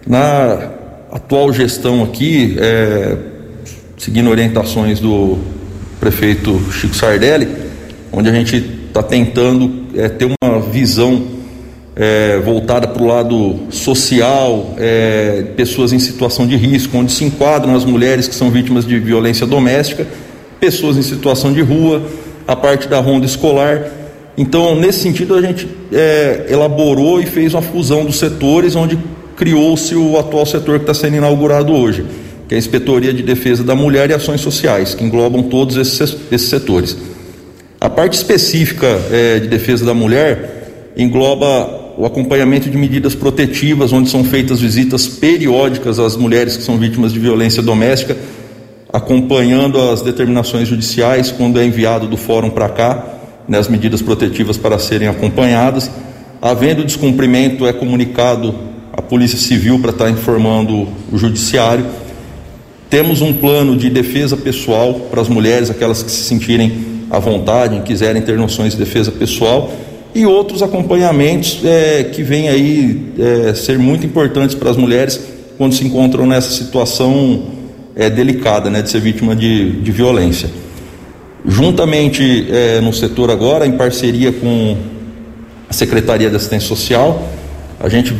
[0.06, 0.73] Na
[1.13, 3.17] atual gestão aqui, eh,
[3.97, 5.38] seguindo orientações do
[5.99, 7.47] prefeito Chico Sardelli,
[8.12, 8.56] onde a gente
[8.88, 11.23] está tentando é, ter uma visão
[11.95, 17.76] é, voltada para o lado social, é, pessoas em situação de risco, onde se enquadram
[17.76, 20.08] as mulheres que são vítimas de violência doméstica,
[20.60, 22.02] pessoas em situação de rua,
[22.47, 23.84] a parte da ronda escolar.
[24.36, 28.97] Então, nesse sentido, a gente é, elaborou e fez uma fusão dos setores, onde
[29.36, 32.06] criou-se o atual setor que está sendo inaugurado hoje,
[32.48, 36.41] que é a Inspetoria de Defesa da Mulher e Ações Sociais, que englobam todos esses,
[36.41, 36.98] setores.
[37.80, 44.10] A parte específica é, de defesa da mulher engloba o acompanhamento de medidas protetivas, onde
[44.10, 48.17] são feitas visitas periódicas às mulheres que são vítimas de violência doméstica,
[48.91, 53.06] acompanhando as determinações judiciais quando é enviado do fórum para cá,
[53.48, 55.89] né, as medidas protetivas para serem acompanhadas.
[56.41, 61.86] Havendo descumprimento, é comunicado à Polícia Civil para estar informando o Judiciário.
[62.89, 66.71] Temos um plano de defesa pessoal para as mulheres, aquelas que se sentirem
[67.10, 69.73] à vontade, quiserem ter noções de defesa pessoal,
[70.13, 75.19] e outros acompanhamentos é, que vêm aí é, ser muito importantes para as mulheres
[75.58, 77.43] quando se encontram nessa situação
[77.95, 80.49] é, delicada, né, de ser vítima de, de violência.
[81.43, 84.77] Juntamente é, no setor agora, em parceria com
[85.71, 87.27] Secretaria de Assistência Social.
[87.79, 88.13] A gente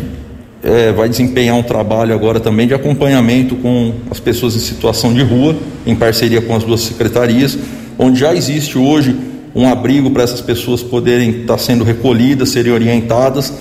[0.64, 5.22] é, vai desempenhar um trabalho agora também de acompanhamento com as pessoas em situação de
[5.22, 7.58] rua, em parceria com as duas secretarias,
[8.00, 9.16] onde já existe hoje
[9.54, 13.54] um abrigo para essas pessoas poderem estar sendo recolhidas, serem orientadas,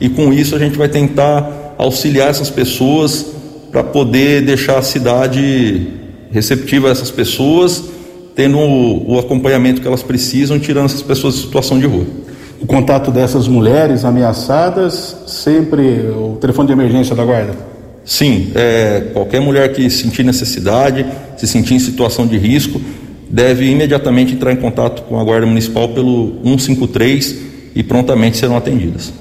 [0.00, 3.26] e com isso a gente vai tentar auxiliar essas pessoas
[3.72, 5.86] para poder deixar a cidade
[6.30, 7.84] receptiva a essas pessoas,
[8.36, 12.06] tendo o, o acompanhamento que elas precisam, tirando essas pessoas de situação de rua
[12.60, 17.54] o contato dessas mulheres ameaçadas, sempre o telefone de emergência da guarda?
[18.04, 22.80] Sim, é, qualquer mulher que sentir necessidade, se sentir em situação de risco,
[23.30, 27.36] deve imediatamente entrar em contato com a Guarda Municipal pelo 153
[27.74, 29.12] e prontamente serão atendidas.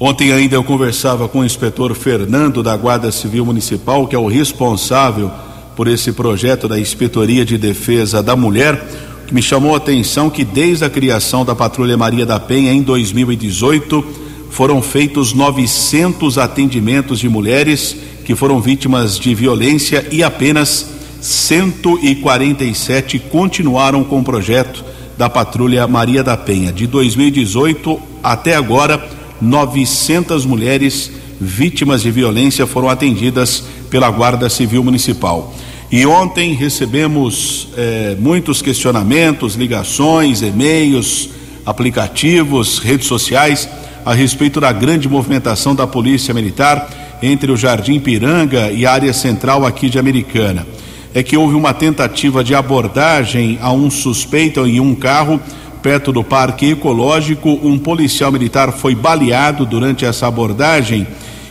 [0.00, 4.26] Ontem ainda eu conversava com o inspetor Fernando da Guarda Civil Municipal, que é o
[4.26, 5.30] responsável
[5.74, 8.80] por esse projeto da Inspetoria de Defesa da Mulher
[9.28, 12.80] que me chamou a atenção que desde a criação da Patrulha Maria da Penha em
[12.80, 14.02] 2018
[14.48, 24.02] foram feitos 900 atendimentos de mulheres que foram vítimas de violência e apenas 147 continuaram
[24.02, 24.82] com o projeto
[25.18, 26.72] da Patrulha Maria da Penha.
[26.72, 29.10] De 2018 até agora,
[29.42, 35.54] 900 mulheres vítimas de violência foram atendidas pela Guarda Civil Municipal.
[35.90, 41.30] E ontem recebemos eh, muitos questionamentos, ligações, e-mails,
[41.64, 43.66] aplicativos, redes sociais
[44.04, 49.14] a respeito da grande movimentação da Polícia Militar entre o Jardim Piranga e a área
[49.14, 50.66] central aqui de Americana.
[51.14, 55.40] É que houve uma tentativa de abordagem a um suspeito em um carro
[55.82, 57.58] perto do Parque Ecológico.
[57.62, 61.06] Um policial militar foi baleado durante essa abordagem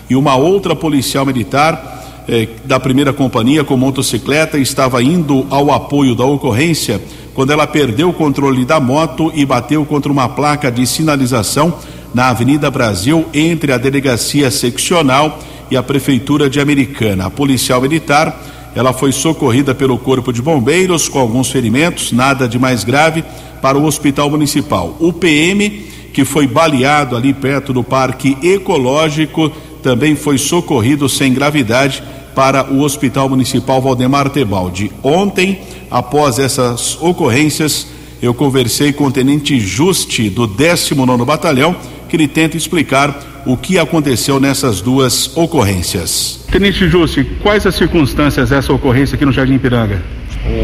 [0.08, 1.97] e uma outra policial militar
[2.28, 7.02] eh, da primeira companhia com motocicleta estava indo ao apoio da ocorrência
[7.34, 11.74] quando ela perdeu o controle da moto e bateu contra uma placa de sinalização
[12.14, 17.28] na Avenida Brasil entre a delegacia seccional e a prefeitura de Americana.
[17.28, 18.44] A policial militar,
[18.76, 23.24] ela foi socorrida pelo corpo de bombeiros com alguns ferimentos, nada de mais grave,
[23.62, 24.96] para o hospital municipal.
[25.00, 25.70] O PM,
[26.14, 29.52] que foi baleado ali perto do Parque Ecológico,
[29.88, 32.04] também foi socorrido sem gravidade
[32.36, 34.92] para o Hospital Municipal Valdemar Tebaldi.
[35.02, 37.88] Ontem, após essas ocorrências,
[38.22, 41.74] eu conversei com o Tenente Juste do 19 Batalhão,
[42.10, 46.46] que ele tenta explicar o que aconteceu nessas duas ocorrências.
[46.52, 50.04] Tenente Juste, quais as circunstâncias dessa ocorrência aqui no Jardim Piranga?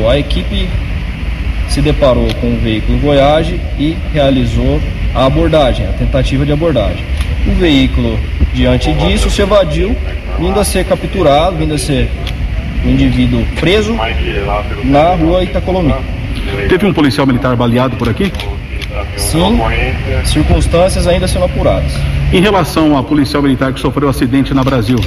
[0.10, 0.68] A equipe
[1.70, 4.82] se deparou com um veículo Voyage e realizou
[5.16, 7.06] a abordagem, a tentativa de abordagem.
[7.48, 8.20] O veículo,
[8.54, 9.96] diante disso, se evadiu
[10.39, 12.10] vindo a ser capturado, vindo a ser
[12.86, 13.96] um indivíduo preso
[14.84, 15.94] na rua Itacolomi.
[16.68, 18.32] Teve um policial militar baleado por aqui?
[19.18, 19.60] Sim,
[20.26, 21.94] circunstâncias ainda sendo apuradas.
[22.32, 25.00] Em relação à policial militar que sofreu acidente na Brasil?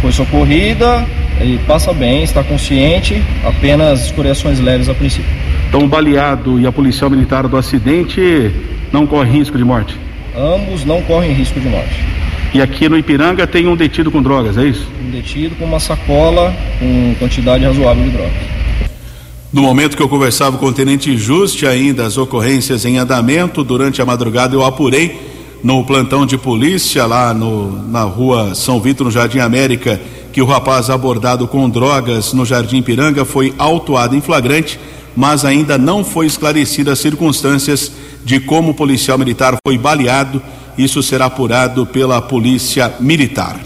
[0.00, 1.04] Foi socorrida,
[1.40, 5.30] ele passa bem, está consciente, apenas escoriações leves a princípio.
[5.68, 8.50] Então o baleado e a policial militar do acidente
[8.92, 9.96] não correm risco de morte?
[10.36, 12.04] Ambos não correm risco de morte.
[12.52, 14.86] E aqui no Ipiranga tem um detido com drogas, é isso?
[15.04, 18.60] Um detido com uma sacola com quantidade razoável de drogas.
[19.52, 24.00] No momento que eu conversava com o Tenente Juste ainda as ocorrências em andamento, durante
[24.00, 25.18] a madrugada eu apurei
[25.62, 30.00] no plantão de polícia lá no, na rua São Vitor, no Jardim América,
[30.32, 34.78] que o rapaz abordado com drogas no Jardim Piranga foi autuado em flagrante,
[35.16, 37.92] mas ainda não foi esclarecida as circunstâncias
[38.24, 40.42] de como o policial militar foi baleado
[40.82, 43.56] isso será apurado pela Polícia Militar.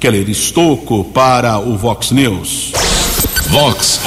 [0.00, 2.72] Keller Estocco para o Vox News.
[3.48, 4.00] Vox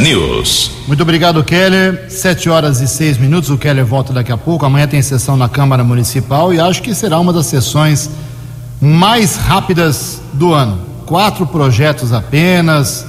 [0.00, 0.70] News.
[0.86, 2.06] Muito obrigado, Keller.
[2.08, 3.50] Sete horas e seis minutos.
[3.50, 4.64] O Keller volta daqui a pouco.
[4.64, 8.08] Amanhã tem sessão na Câmara Municipal e acho que será uma das sessões
[8.80, 10.78] mais rápidas do ano.
[11.06, 13.04] Quatro projetos apenas,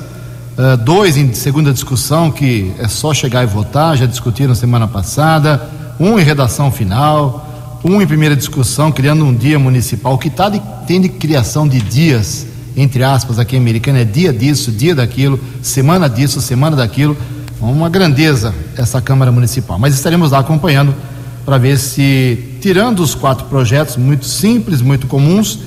[0.58, 5.70] uh, dois em segunda discussão, que é só chegar e votar, já discutiram semana passada,
[6.02, 7.48] um em redação final
[7.84, 11.80] um em primeira discussão, criando um dia municipal, que tá de, tem de criação de
[11.82, 12.45] dias,
[12.78, 17.18] entre aspas, aqui em Americana, é dia disso, dia daquilo, semana disso, semana daquilo.
[17.60, 19.78] Uma grandeza essa Câmara Municipal.
[19.78, 20.93] Mas estaremos lá acompanhando
[21.45, 25.60] para ver se, tirando os quatro projetos muito simples, muito comuns,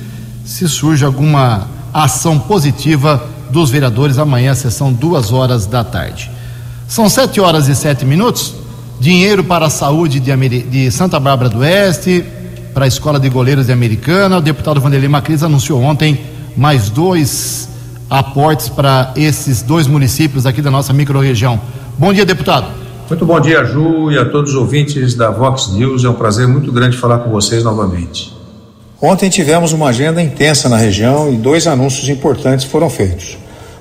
[0.44, 6.30] se surge alguma ação positiva dos vereadores amanhã, sessão duas horas da tarde.
[6.86, 8.63] São sete horas e sete minutos
[9.00, 12.24] dinheiro para a saúde de, de Santa Bárbara do Oeste,
[12.72, 14.38] para a Escola de Goleiros de Americana.
[14.38, 16.20] O deputado Vanderlei Macris anunciou ontem
[16.56, 17.68] mais dois
[18.08, 21.60] aportes para esses dois municípios aqui da nossa microrregião.
[21.98, 22.66] Bom dia, deputado.
[23.08, 26.04] Muito bom dia, Ju, e a todos os ouvintes da Vox News.
[26.04, 28.34] É um prazer muito grande falar com vocês novamente.
[29.00, 33.36] Ontem tivemos uma agenda intensa na região e dois anúncios importantes foram feitos.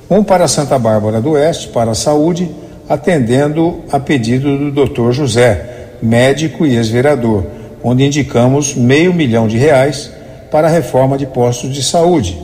[0.10, 2.50] Um para Santa Bárbara do Oeste, para a saúde,
[2.88, 5.12] atendendo a pedido do Dr.
[5.12, 7.46] José, médico e ex-vereador,
[7.84, 10.12] onde indicamos meio milhão de reais
[10.52, 12.38] para a reforma de postos de saúde.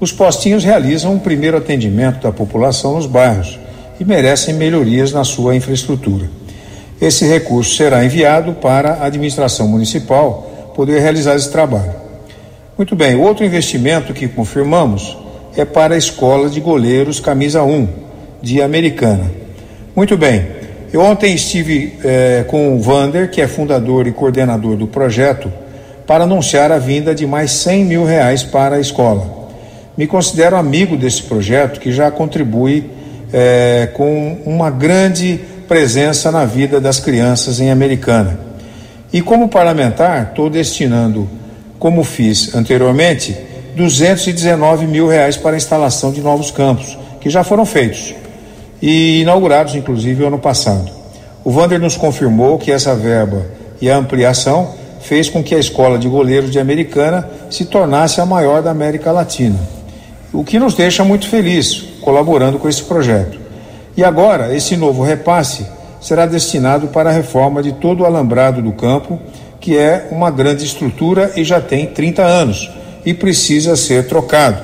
[0.00, 3.58] Os postinhos realizam um primeiro atendimento da população nos bairros
[3.98, 6.30] e merecem melhorias na sua infraestrutura.
[7.00, 11.92] Esse recurso será enviado para a administração municipal poder realizar esse trabalho.
[12.76, 15.16] Muito bem, outro investimento que confirmamos
[15.56, 17.88] é para a Escola de Goleiros Camisa 1,
[18.42, 19.30] de Americana.
[19.94, 20.46] Muito bem,
[20.92, 25.52] eu ontem estive eh, com o Vander, que é fundador e coordenador do projeto,
[26.06, 29.50] para anunciar a vinda de mais 100 mil reais para a escola.
[29.96, 32.90] Me considero amigo desse projeto que já contribui
[33.32, 38.40] é, com uma grande presença na vida das crianças em Americana.
[39.12, 41.28] E como parlamentar, estou destinando,
[41.78, 43.36] como fiz anteriormente,
[43.76, 48.14] 219 mil reais para a instalação de novos campos, que já foram feitos
[48.80, 50.90] e inaugurados, inclusive, ano passado.
[51.44, 53.46] O Vander nos confirmou que essa verba
[53.80, 58.26] e a ampliação fez com que a escola de goleiros de Americana se tornasse a
[58.26, 59.78] maior da América Latina
[60.32, 63.38] o que nos deixa muito felizes colaborando com esse projeto.
[63.96, 65.66] E agora, esse novo repasse
[66.00, 69.18] será destinado para a reforma de todo o alambrado do campo,
[69.60, 72.70] que é uma grande estrutura e já tem 30 anos
[73.04, 74.62] e precisa ser trocado.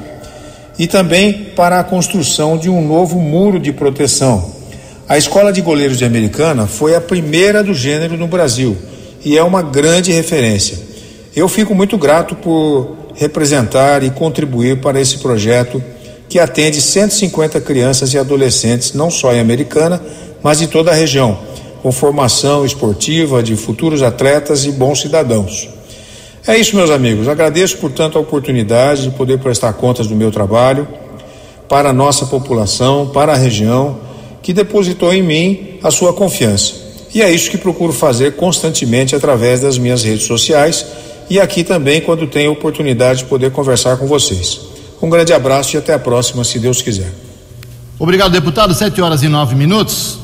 [0.78, 4.52] E também para a construção de um novo muro de proteção.
[5.08, 8.76] A Escola de Goleiros de Americana foi a primeira do gênero no Brasil
[9.24, 10.78] e é uma grande referência.
[11.36, 15.82] Eu fico muito grato por representar e contribuir para esse projeto
[16.28, 20.02] que atende 150 crianças e adolescentes, não só em Americana,
[20.42, 21.38] mas em toda a região,
[21.82, 25.68] com formação esportiva de futuros atletas e bons cidadãos.
[26.46, 27.26] É isso, meus amigos.
[27.26, 30.86] Agradeço, portanto, a oportunidade de poder prestar contas do meu trabalho
[31.68, 33.98] para a nossa população, para a região,
[34.42, 36.74] que depositou em mim a sua confiança.
[37.14, 40.84] E é isso que procuro fazer constantemente através das minhas redes sociais
[41.30, 44.60] e aqui também quando tenho oportunidade de poder conversar com vocês.
[45.00, 47.12] Um grande abraço e até a próxima, se Deus quiser.
[47.98, 48.74] Obrigado, deputado.
[48.74, 50.23] Sete horas e nove minutos.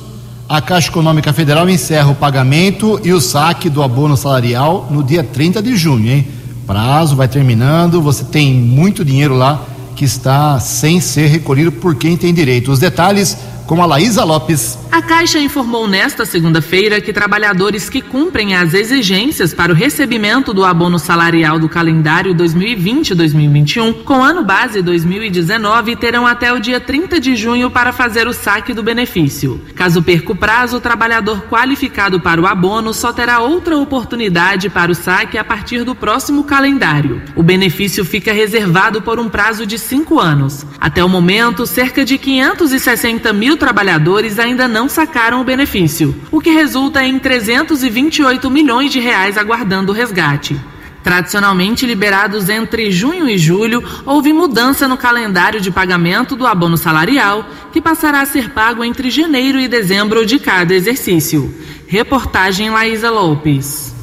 [0.50, 5.22] A Caixa Econômica Federal encerra o pagamento e o saque do abono salarial no dia
[5.22, 6.26] 30 de junho, hein?
[6.66, 12.16] Prazo vai terminando, você tem muito dinheiro lá que está sem ser recolhido por quem
[12.16, 12.72] tem direito.
[12.72, 13.38] Os detalhes
[13.70, 14.76] com a Laísa Lopes.
[14.90, 20.64] A Caixa informou nesta segunda-feira que trabalhadores que cumprem as exigências para o recebimento do
[20.64, 27.36] abono salarial do calendário 2020-2021, com ano base 2019, terão até o dia 30 de
[27.36, 29.62] junho para fazer o saque do benefício.
[29.76, 34.90] Caso perca o prazo, o trabalhador qualificado para o abono só terá outra oportunidade para
[34.90, 37.22] o saque a partir do próximo calendário.
[37.36, 40.66] O benefício fica reservado por um prazo de cinco anos.
[40.80, 46.50] Até o momento, cerca de 560 mil trabalhadores ainda não sacaram o benefício, o que
[46.50, 50.58] resulta em 328 milhões de reais aguardando o resgate.
[51.02, 57.48] Tradicionalmente liberados entre junho e julho, houve mudança no calendário de pagamento do abono salarial,
[57.72, 61.54] que passará a ser pago entre janeiro e dezembro de cada exercício.
[61.86, 63.94] Reportagem Laísa Lopes.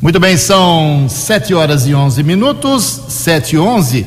[0.00, 4.06] Muito bem, são 7 horas e 11 minutos, 7 e 11.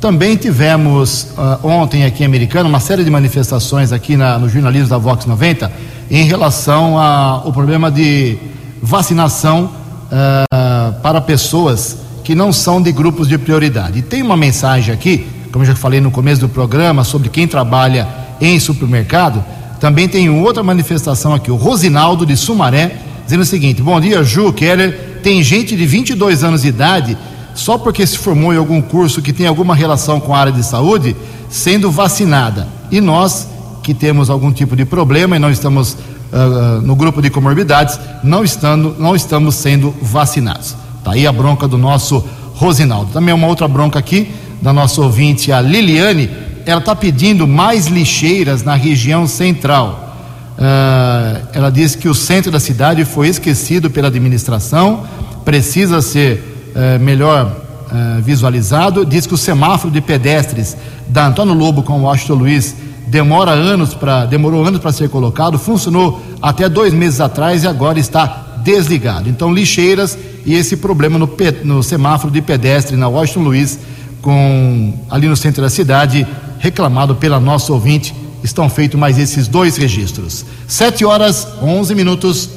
[0.00, 4.88] Também tivemos uh, ontem aqui em Americana uma série de manifestações aqui na, no jornalismo
[4.88, 5.70] da Vox 90
[6.10, 8.38] em relação ao problema de
[8.80, 9.70] vacinação
[10.06, 13.98] uh, para pessoas que não são de grupos de prioridade.
[13.98, 17.46] E tem uma mensagem aqui, como eu já falei no começo do programa, sobre quem
[17.46, 18.08] trabalha
[18.40, 19.44] em supermercado.
[19.78, 24.50] Também tem outra manifestação aqui, o Rosinaldo de Sumaré, dizendo o seguinte: Bom dia, Ju
[24.54, 25.08] Keller.
[25.22, 27.18] Tem gente de 22 anos de idade
[27.60, 30.64] só porque se formou em algum curso que tem alguma relação com a área de
[30.64, 31.14] saúde,
[31.50, 32.66] sendo vacinada.
[32.90, 33.46] E nós,
[33.82, 38.42] que temos algum tipo de problema e não estamos uh, no grupo de comorbidades, não,
[38.42, 40.74] estando, não estamos sendo vacinados.
[40.98, 43.12] Está aí a bronca do nosso Rosinaldo.
[43.12, 44.30] Também uma outra bronca aqui,
[44.62, 46.30] da nossa ouvinte, a Liliane,
[46.64, 50.16] ela está pedindo mais lixeiras na região central.
[50.56, 55.04] Uh, ela diz que o centro da cidade foi esquecido pela administração,
[55.44, 57.56] precisa ser é, melhor
[57.92, 59.04] é, visualizado.
[59.04, 60.76] Diz que o semáforo de pedestres
[61.08, 62.74] da Antônio Lobo com Washington Luiz
[63.06, 67.98] demora anos para demorou anos para ser colocado, funcionou até dois meses atrás e agora
[67.98, 69.28] está desligado.
[69.28, 70.16] Então lixeiras
[70.46, 71.28] e esse problema no,
[71.64, 73.78] no semáforo de pedestre na Washington Luiz
[74.22, 76.26] com ali no centro da cidade
[76.58, 80.44] reclamado pela nossa ouvinte estão feitos mais esses dois registros.
[80.66, 82.48] 7 horas 11 minutos.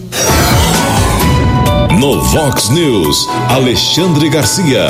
[2.03, 4.87] No Vox News, Alexandre Garcia.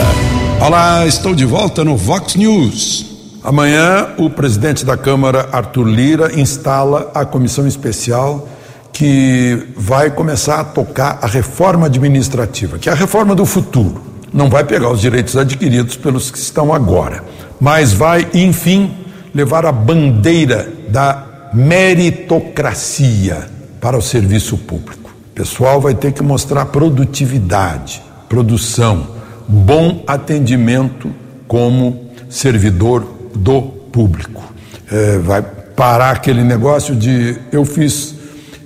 [0.59, 3.05] Olá, estou de volta no Vox News.
[3.43, 8.49] Amanhã, o presidente da Câmara, Arthur Lira, instala a comissão especial
[8.91, 14.01] que vai começar a tocar a reforma administrativa, que é a reforma do futuro.
[14.33, 17.23] Não vai pegar os direitos adquiridos pelos que estão agora,
[17.61, 18.91] mas vai, enfim,
[19.35, 23.47] levar a bandeira da meritocracia
[23.79, 25.02] para o serviço público.
[25.33, 29.07] O pessoal vai ter que mostrar produtividade, produção,
[29.47, 31.11] bom atendimento
[31.47, 33.03] como servidor
[33.33, 34.43] do público.
[34.91, 38.13] É, vai parar aquele negócio de eu fiz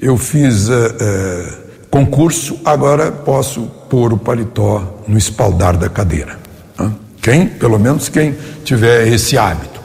[0.01, 1.57] eu fiz uh, uh,
[1.89, 6.37] concurso, agora posso pôr o paletó no espaldar da cadeira.
[7.21, 9.79] Quem, pelo menos quem tiver esse hábito.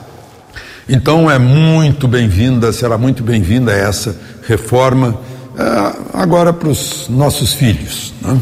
[0.87, 4.15] Então é muito bem-vinda, será muito bem-vinda essa
[4.45, 5.17] reforma
[6.13, 8.13] agora para os nossos filhos.
[8.21, 8.39] Né?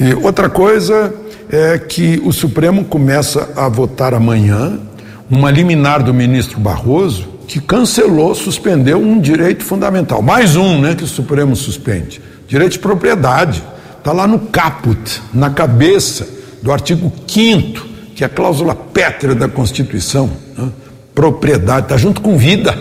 [0.00, 1.14] E outra coisa
[1.50, 4.78] é que o Supremo começa a votar amanhã
[5.30, 10.22] uma liminar do ministro Barroso que cancelou, suspendeu um direito fundamental.
[10.22, 12.20] Mais um, né, que o Supremo suspende.
[12.48, 13.62] Direito de propriedade.
[13.98, 16.26] Está lá no caput, na cabeça
[16.60, 20.30] do artigo 5 que é a cláusula pétrea da Constituição.
[20.56, 20.70] Né?
[21.14, 22.76] Propriedade, está junto com vida,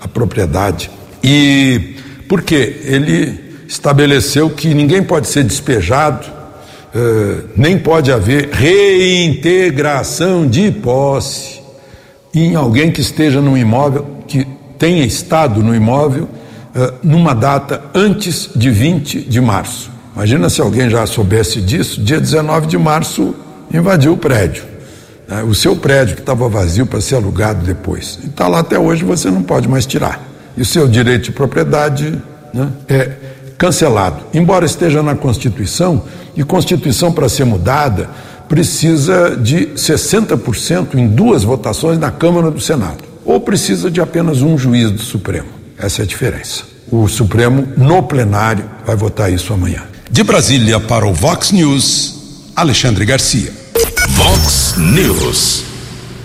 [0.00, 0.90] a propriedade.
[1.22, 1.91] E
[2.32, 2.80] por quê?
[2.84, 6.26] Ele estabeleceu que ninguém pode ser despejado,
[6.94, 11.60] uh, nem pode haver reintegração de posse
[12.34, 14.46] em alguém que esteja no imóvel, que
[14.78, 16.22] tenha estado no imóvel
[16.74, 19.90] uh, numa data antes de 20 de março.
[20.16, 23.34] Imagina se alguém já soubesse disso, dia 19 de março
[23.70, 24.64] invadiu o prédio.
[25.28, 25.42] Né?
[25.42, 28.18] O seu prédio que estava vazio para ser alugado depois.
[28.24, 30.31] E está lá até hoje, você não pode mais tirar.
[30.56, 32.20] E o seu direito de propriedade
[32.52, 33.10] né, é
[33.56, 34.24] cancelado.
[34.34, 36.02] Embora esteja na Constituição,
[36.36, 38.10] e Constituição para ser mudada
[38.48, 44.58] precisa de 60% em duas votações na Câmara do Senado, ou precisa de apenas um
[44.58, 45.48] juiz do Supremo.
[45.78, 46.64] Essa é a diferença.
[46.90, 49.82] O Supremo, no plenário, vai votar isso amanhã.
[50.10, 53.52] De Brasília para o Vox News, Alexandre Garcia.
[54.10, 55.71] Vox News.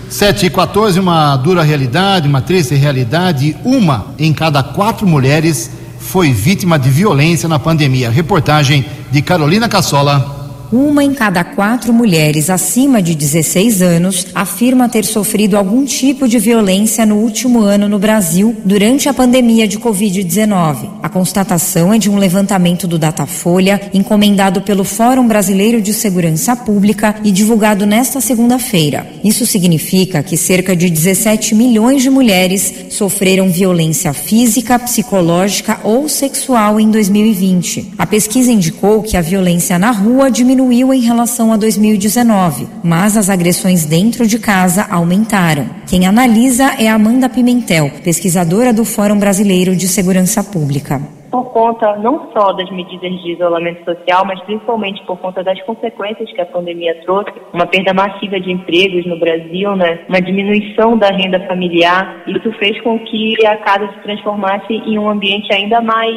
[0.08, 3.56] 7 e 14, uma dura realidade, uma triste realidade.
[3.64, 8.10] Uma em cada quatro mulheres foi vítima de violência na pandemia.
[8.10, 10.37] Reportagem de Carolina Cassola.
[10.70, 16.38] Uma em cada quatro mulheres acima de 16 anos afirma ter sofrido algum tipo de
[16.38, 20.90] violência no último ano no Brasil durante a pandemia de Covid-19.
[21.02, 27.14] A constatação é de um levantamento do Datafolha, encomendado pelo Fórum Brasileiro de Segurança Pública
[27.24, 29.06] e divulgado nesta segunda-feira.
[29.24, 36.78] Isso significa que cerca de 17 milhões de mulheres sofreram violência física, psicológica ou sexual
[36.78, 37.94] em 2020.
[37.96, 43.16] A pesquisa indicou que a violência na rua diminuiu diminuiu em relação a 2019, mas
[43.16, 45.66] as agressões dentro de casa aumentaram.
[45.88, 51.00] Quem analisa é Amanda Pimentel, pesquisadora do Fórum Brasileiro de Segurança Pública.
[51.30, 56.32] Por conta não só das medidas de isolamento social, mas principalmente por conta das consequências
[56.32, 61.08] que a pandemia trouxe, uma perda massiva de empregos no Brasil, né, uma diminuição da
[61.08, 66.16] renda familiar, isso fez com que a casa se transformasse em um ambiente ainda mais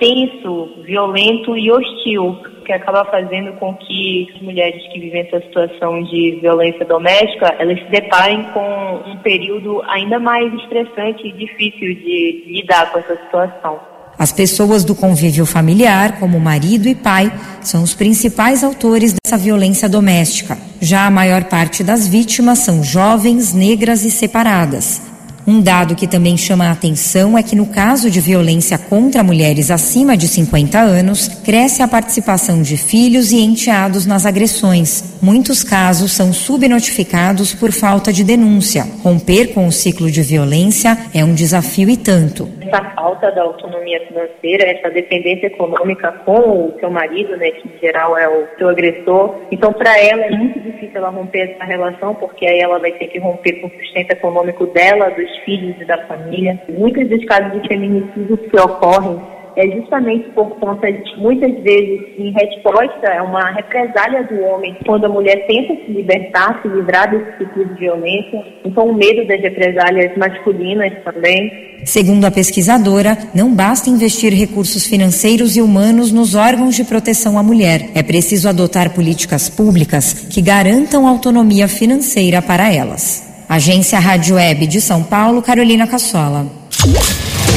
[0.00, 6.02] tenso, violento e hostil que acaba fazendo com que as mulheres que vivem essa situação
[6.02, 12.44] de violência doméstica, elas se deparem com um período ainda mais estressante e difícil de
[12.48, 13.80] lidar com essa situação.
[14.18, 19.88] As pessoas do convívio familiar, como marido e pai, são os principais autores dessa violência
[19.88, 20.58] doméstica.
[20.80, 25.15] Já a maior parte das vítimas são jovens, negras e separadas.
[25.46, 29.70] Um dado que também chama a atenção é que, no caso de violência contra mulheres
[29.70, 35.04] acima de 50 anos, cresce a participação de filhos e enteados nas agressões.
[35.22, 38.88] Muitos casos são subnotificados por falta de denúncia.
[39.04, 42.55] Romper com o ciclo de violência é um desafio e tanto.
[42.66, 47.78] Essa falta da autonomia financeira, essa dependência econômica com o seu marido, né, que em
[47.78, 49.36] geral é o seu agressor.
[49.50, 53.08] Então, para ela é muito difícil ela romper essa relação, porque aí ela vai ter
[53.08, 56.60] que romper com o sustento econômico dela, dos filhos e da família.
[56.68, 62.30] Muitos dos casos de feminicídio que ocorrem é justamente por conta de, muitas vezes, em
[62.30, 67.38] resposta, é uma represália do homem, quando a mulher tenta se libertar, se livrar desse
[67.38, 68.44] tipo de violência.
[68.64, 71.50] Então, o medo das represálias masculinas também.
[71.84, 77.42] Segundo a pesquisadora, não basta investir recursos financeiros e humanos nos órgãos de proteção à
[77.42, 77.90] mulher.
[77.94, 83.24] É preciso adotar políticas públicas que garantam autonomia financeira para elas.
[83.48, 86.46] Agência Rádio Web de São Paulo, Carolina Cassola.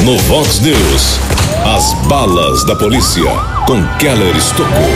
[0.04, 1.20] No Vox News,
[1.62, 3.30] as balas da polícia
[3.66, 4.90] com Keller Estocou.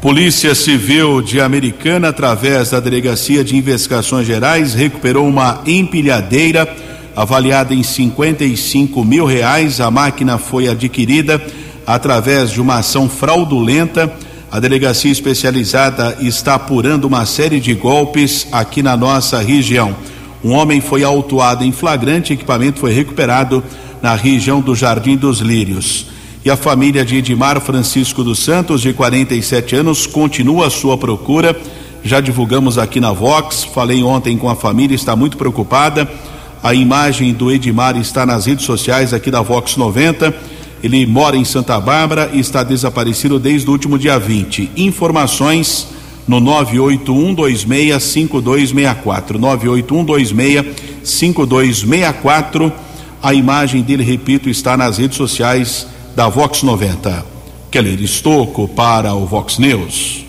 [0.00, 6.66] Polícia Civil de Americana, através da Delegacia de Investigações Gerais, recuperou uma empilhadeira
[7.14, 9.82] avaliada em 55 mil reais.
[9.82, 11.38] A máquina foi adquirida
[11.86, 14.10] através de uma ação fraudulenta.
[14.50, 19.94] A delegacia especializada está apurando uma série de golpes aqui na nossa região.
[20.42, 23.62] Um homem foi autuado em flagrante, equipamento foi recuperado
[24.02, 26.06] na região do Jardim dos Lírios.
[26.44, 31.58] E a família de Edmar Francisco dos Santos, de 47 anos, continua a sua procura.
[32.04, 36.08] Já divulgamos aqui na Vox, falei ontem com a família, está muito preocupada.
[36.62, 40.32] A imagem do Edmar está nas redes sociais aqui da Vox 90.
[40.82, 44.70] Ele mora em Santa Bárbara e está desaparecido desde o último dia 20.
[44.76, 45.88] Informações
[46.28, 49.38] no 981265264.
[51.02, 52.72] 981265264.
[53.26, 57.26] A imagem dele, repito, está nas redes sociais da Vox 90.
[57.72, 60.24] Keller Estocco para o Vox News.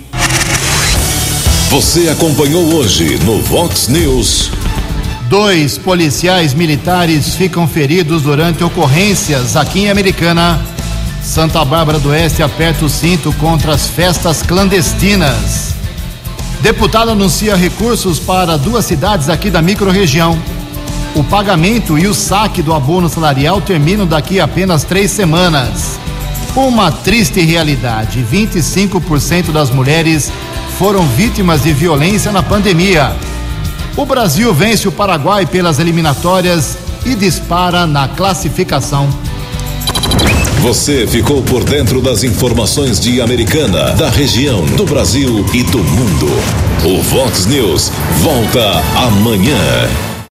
[1.69, 4.49] Você acompanhou hoje no Vox News.
[5.29, 10.59] Dois policiais militares ficam feridos durante ocorrências aqui em Americana.
[11.21, 15.75] Santa Bárbara do Oeste aperta o cinto contra as festas clandestinas.
[16.61, 20.57] Deputado anuncia recursos para duas cidades aqui da microrregião.
[21.18, 25.97] O pagamento e o saque do abono salarial terminam daqui a apenas três semanas.
[26.55, 30.32] Uma triste realidade: 25% das mulheres
[30.78, 33.15] foram vítimas de violência na pandemia.
[33.95, 39.09] O Brasil vence o Paraguai pelas eliminatórias e dispara na classificação.
[40.61, 46.28] Você ficou por dentro das informações de Americana, da região, do Brasil e do mundo.
[46.86, 47.91] O Vox News
[48.22, 50.07] volta amanhã.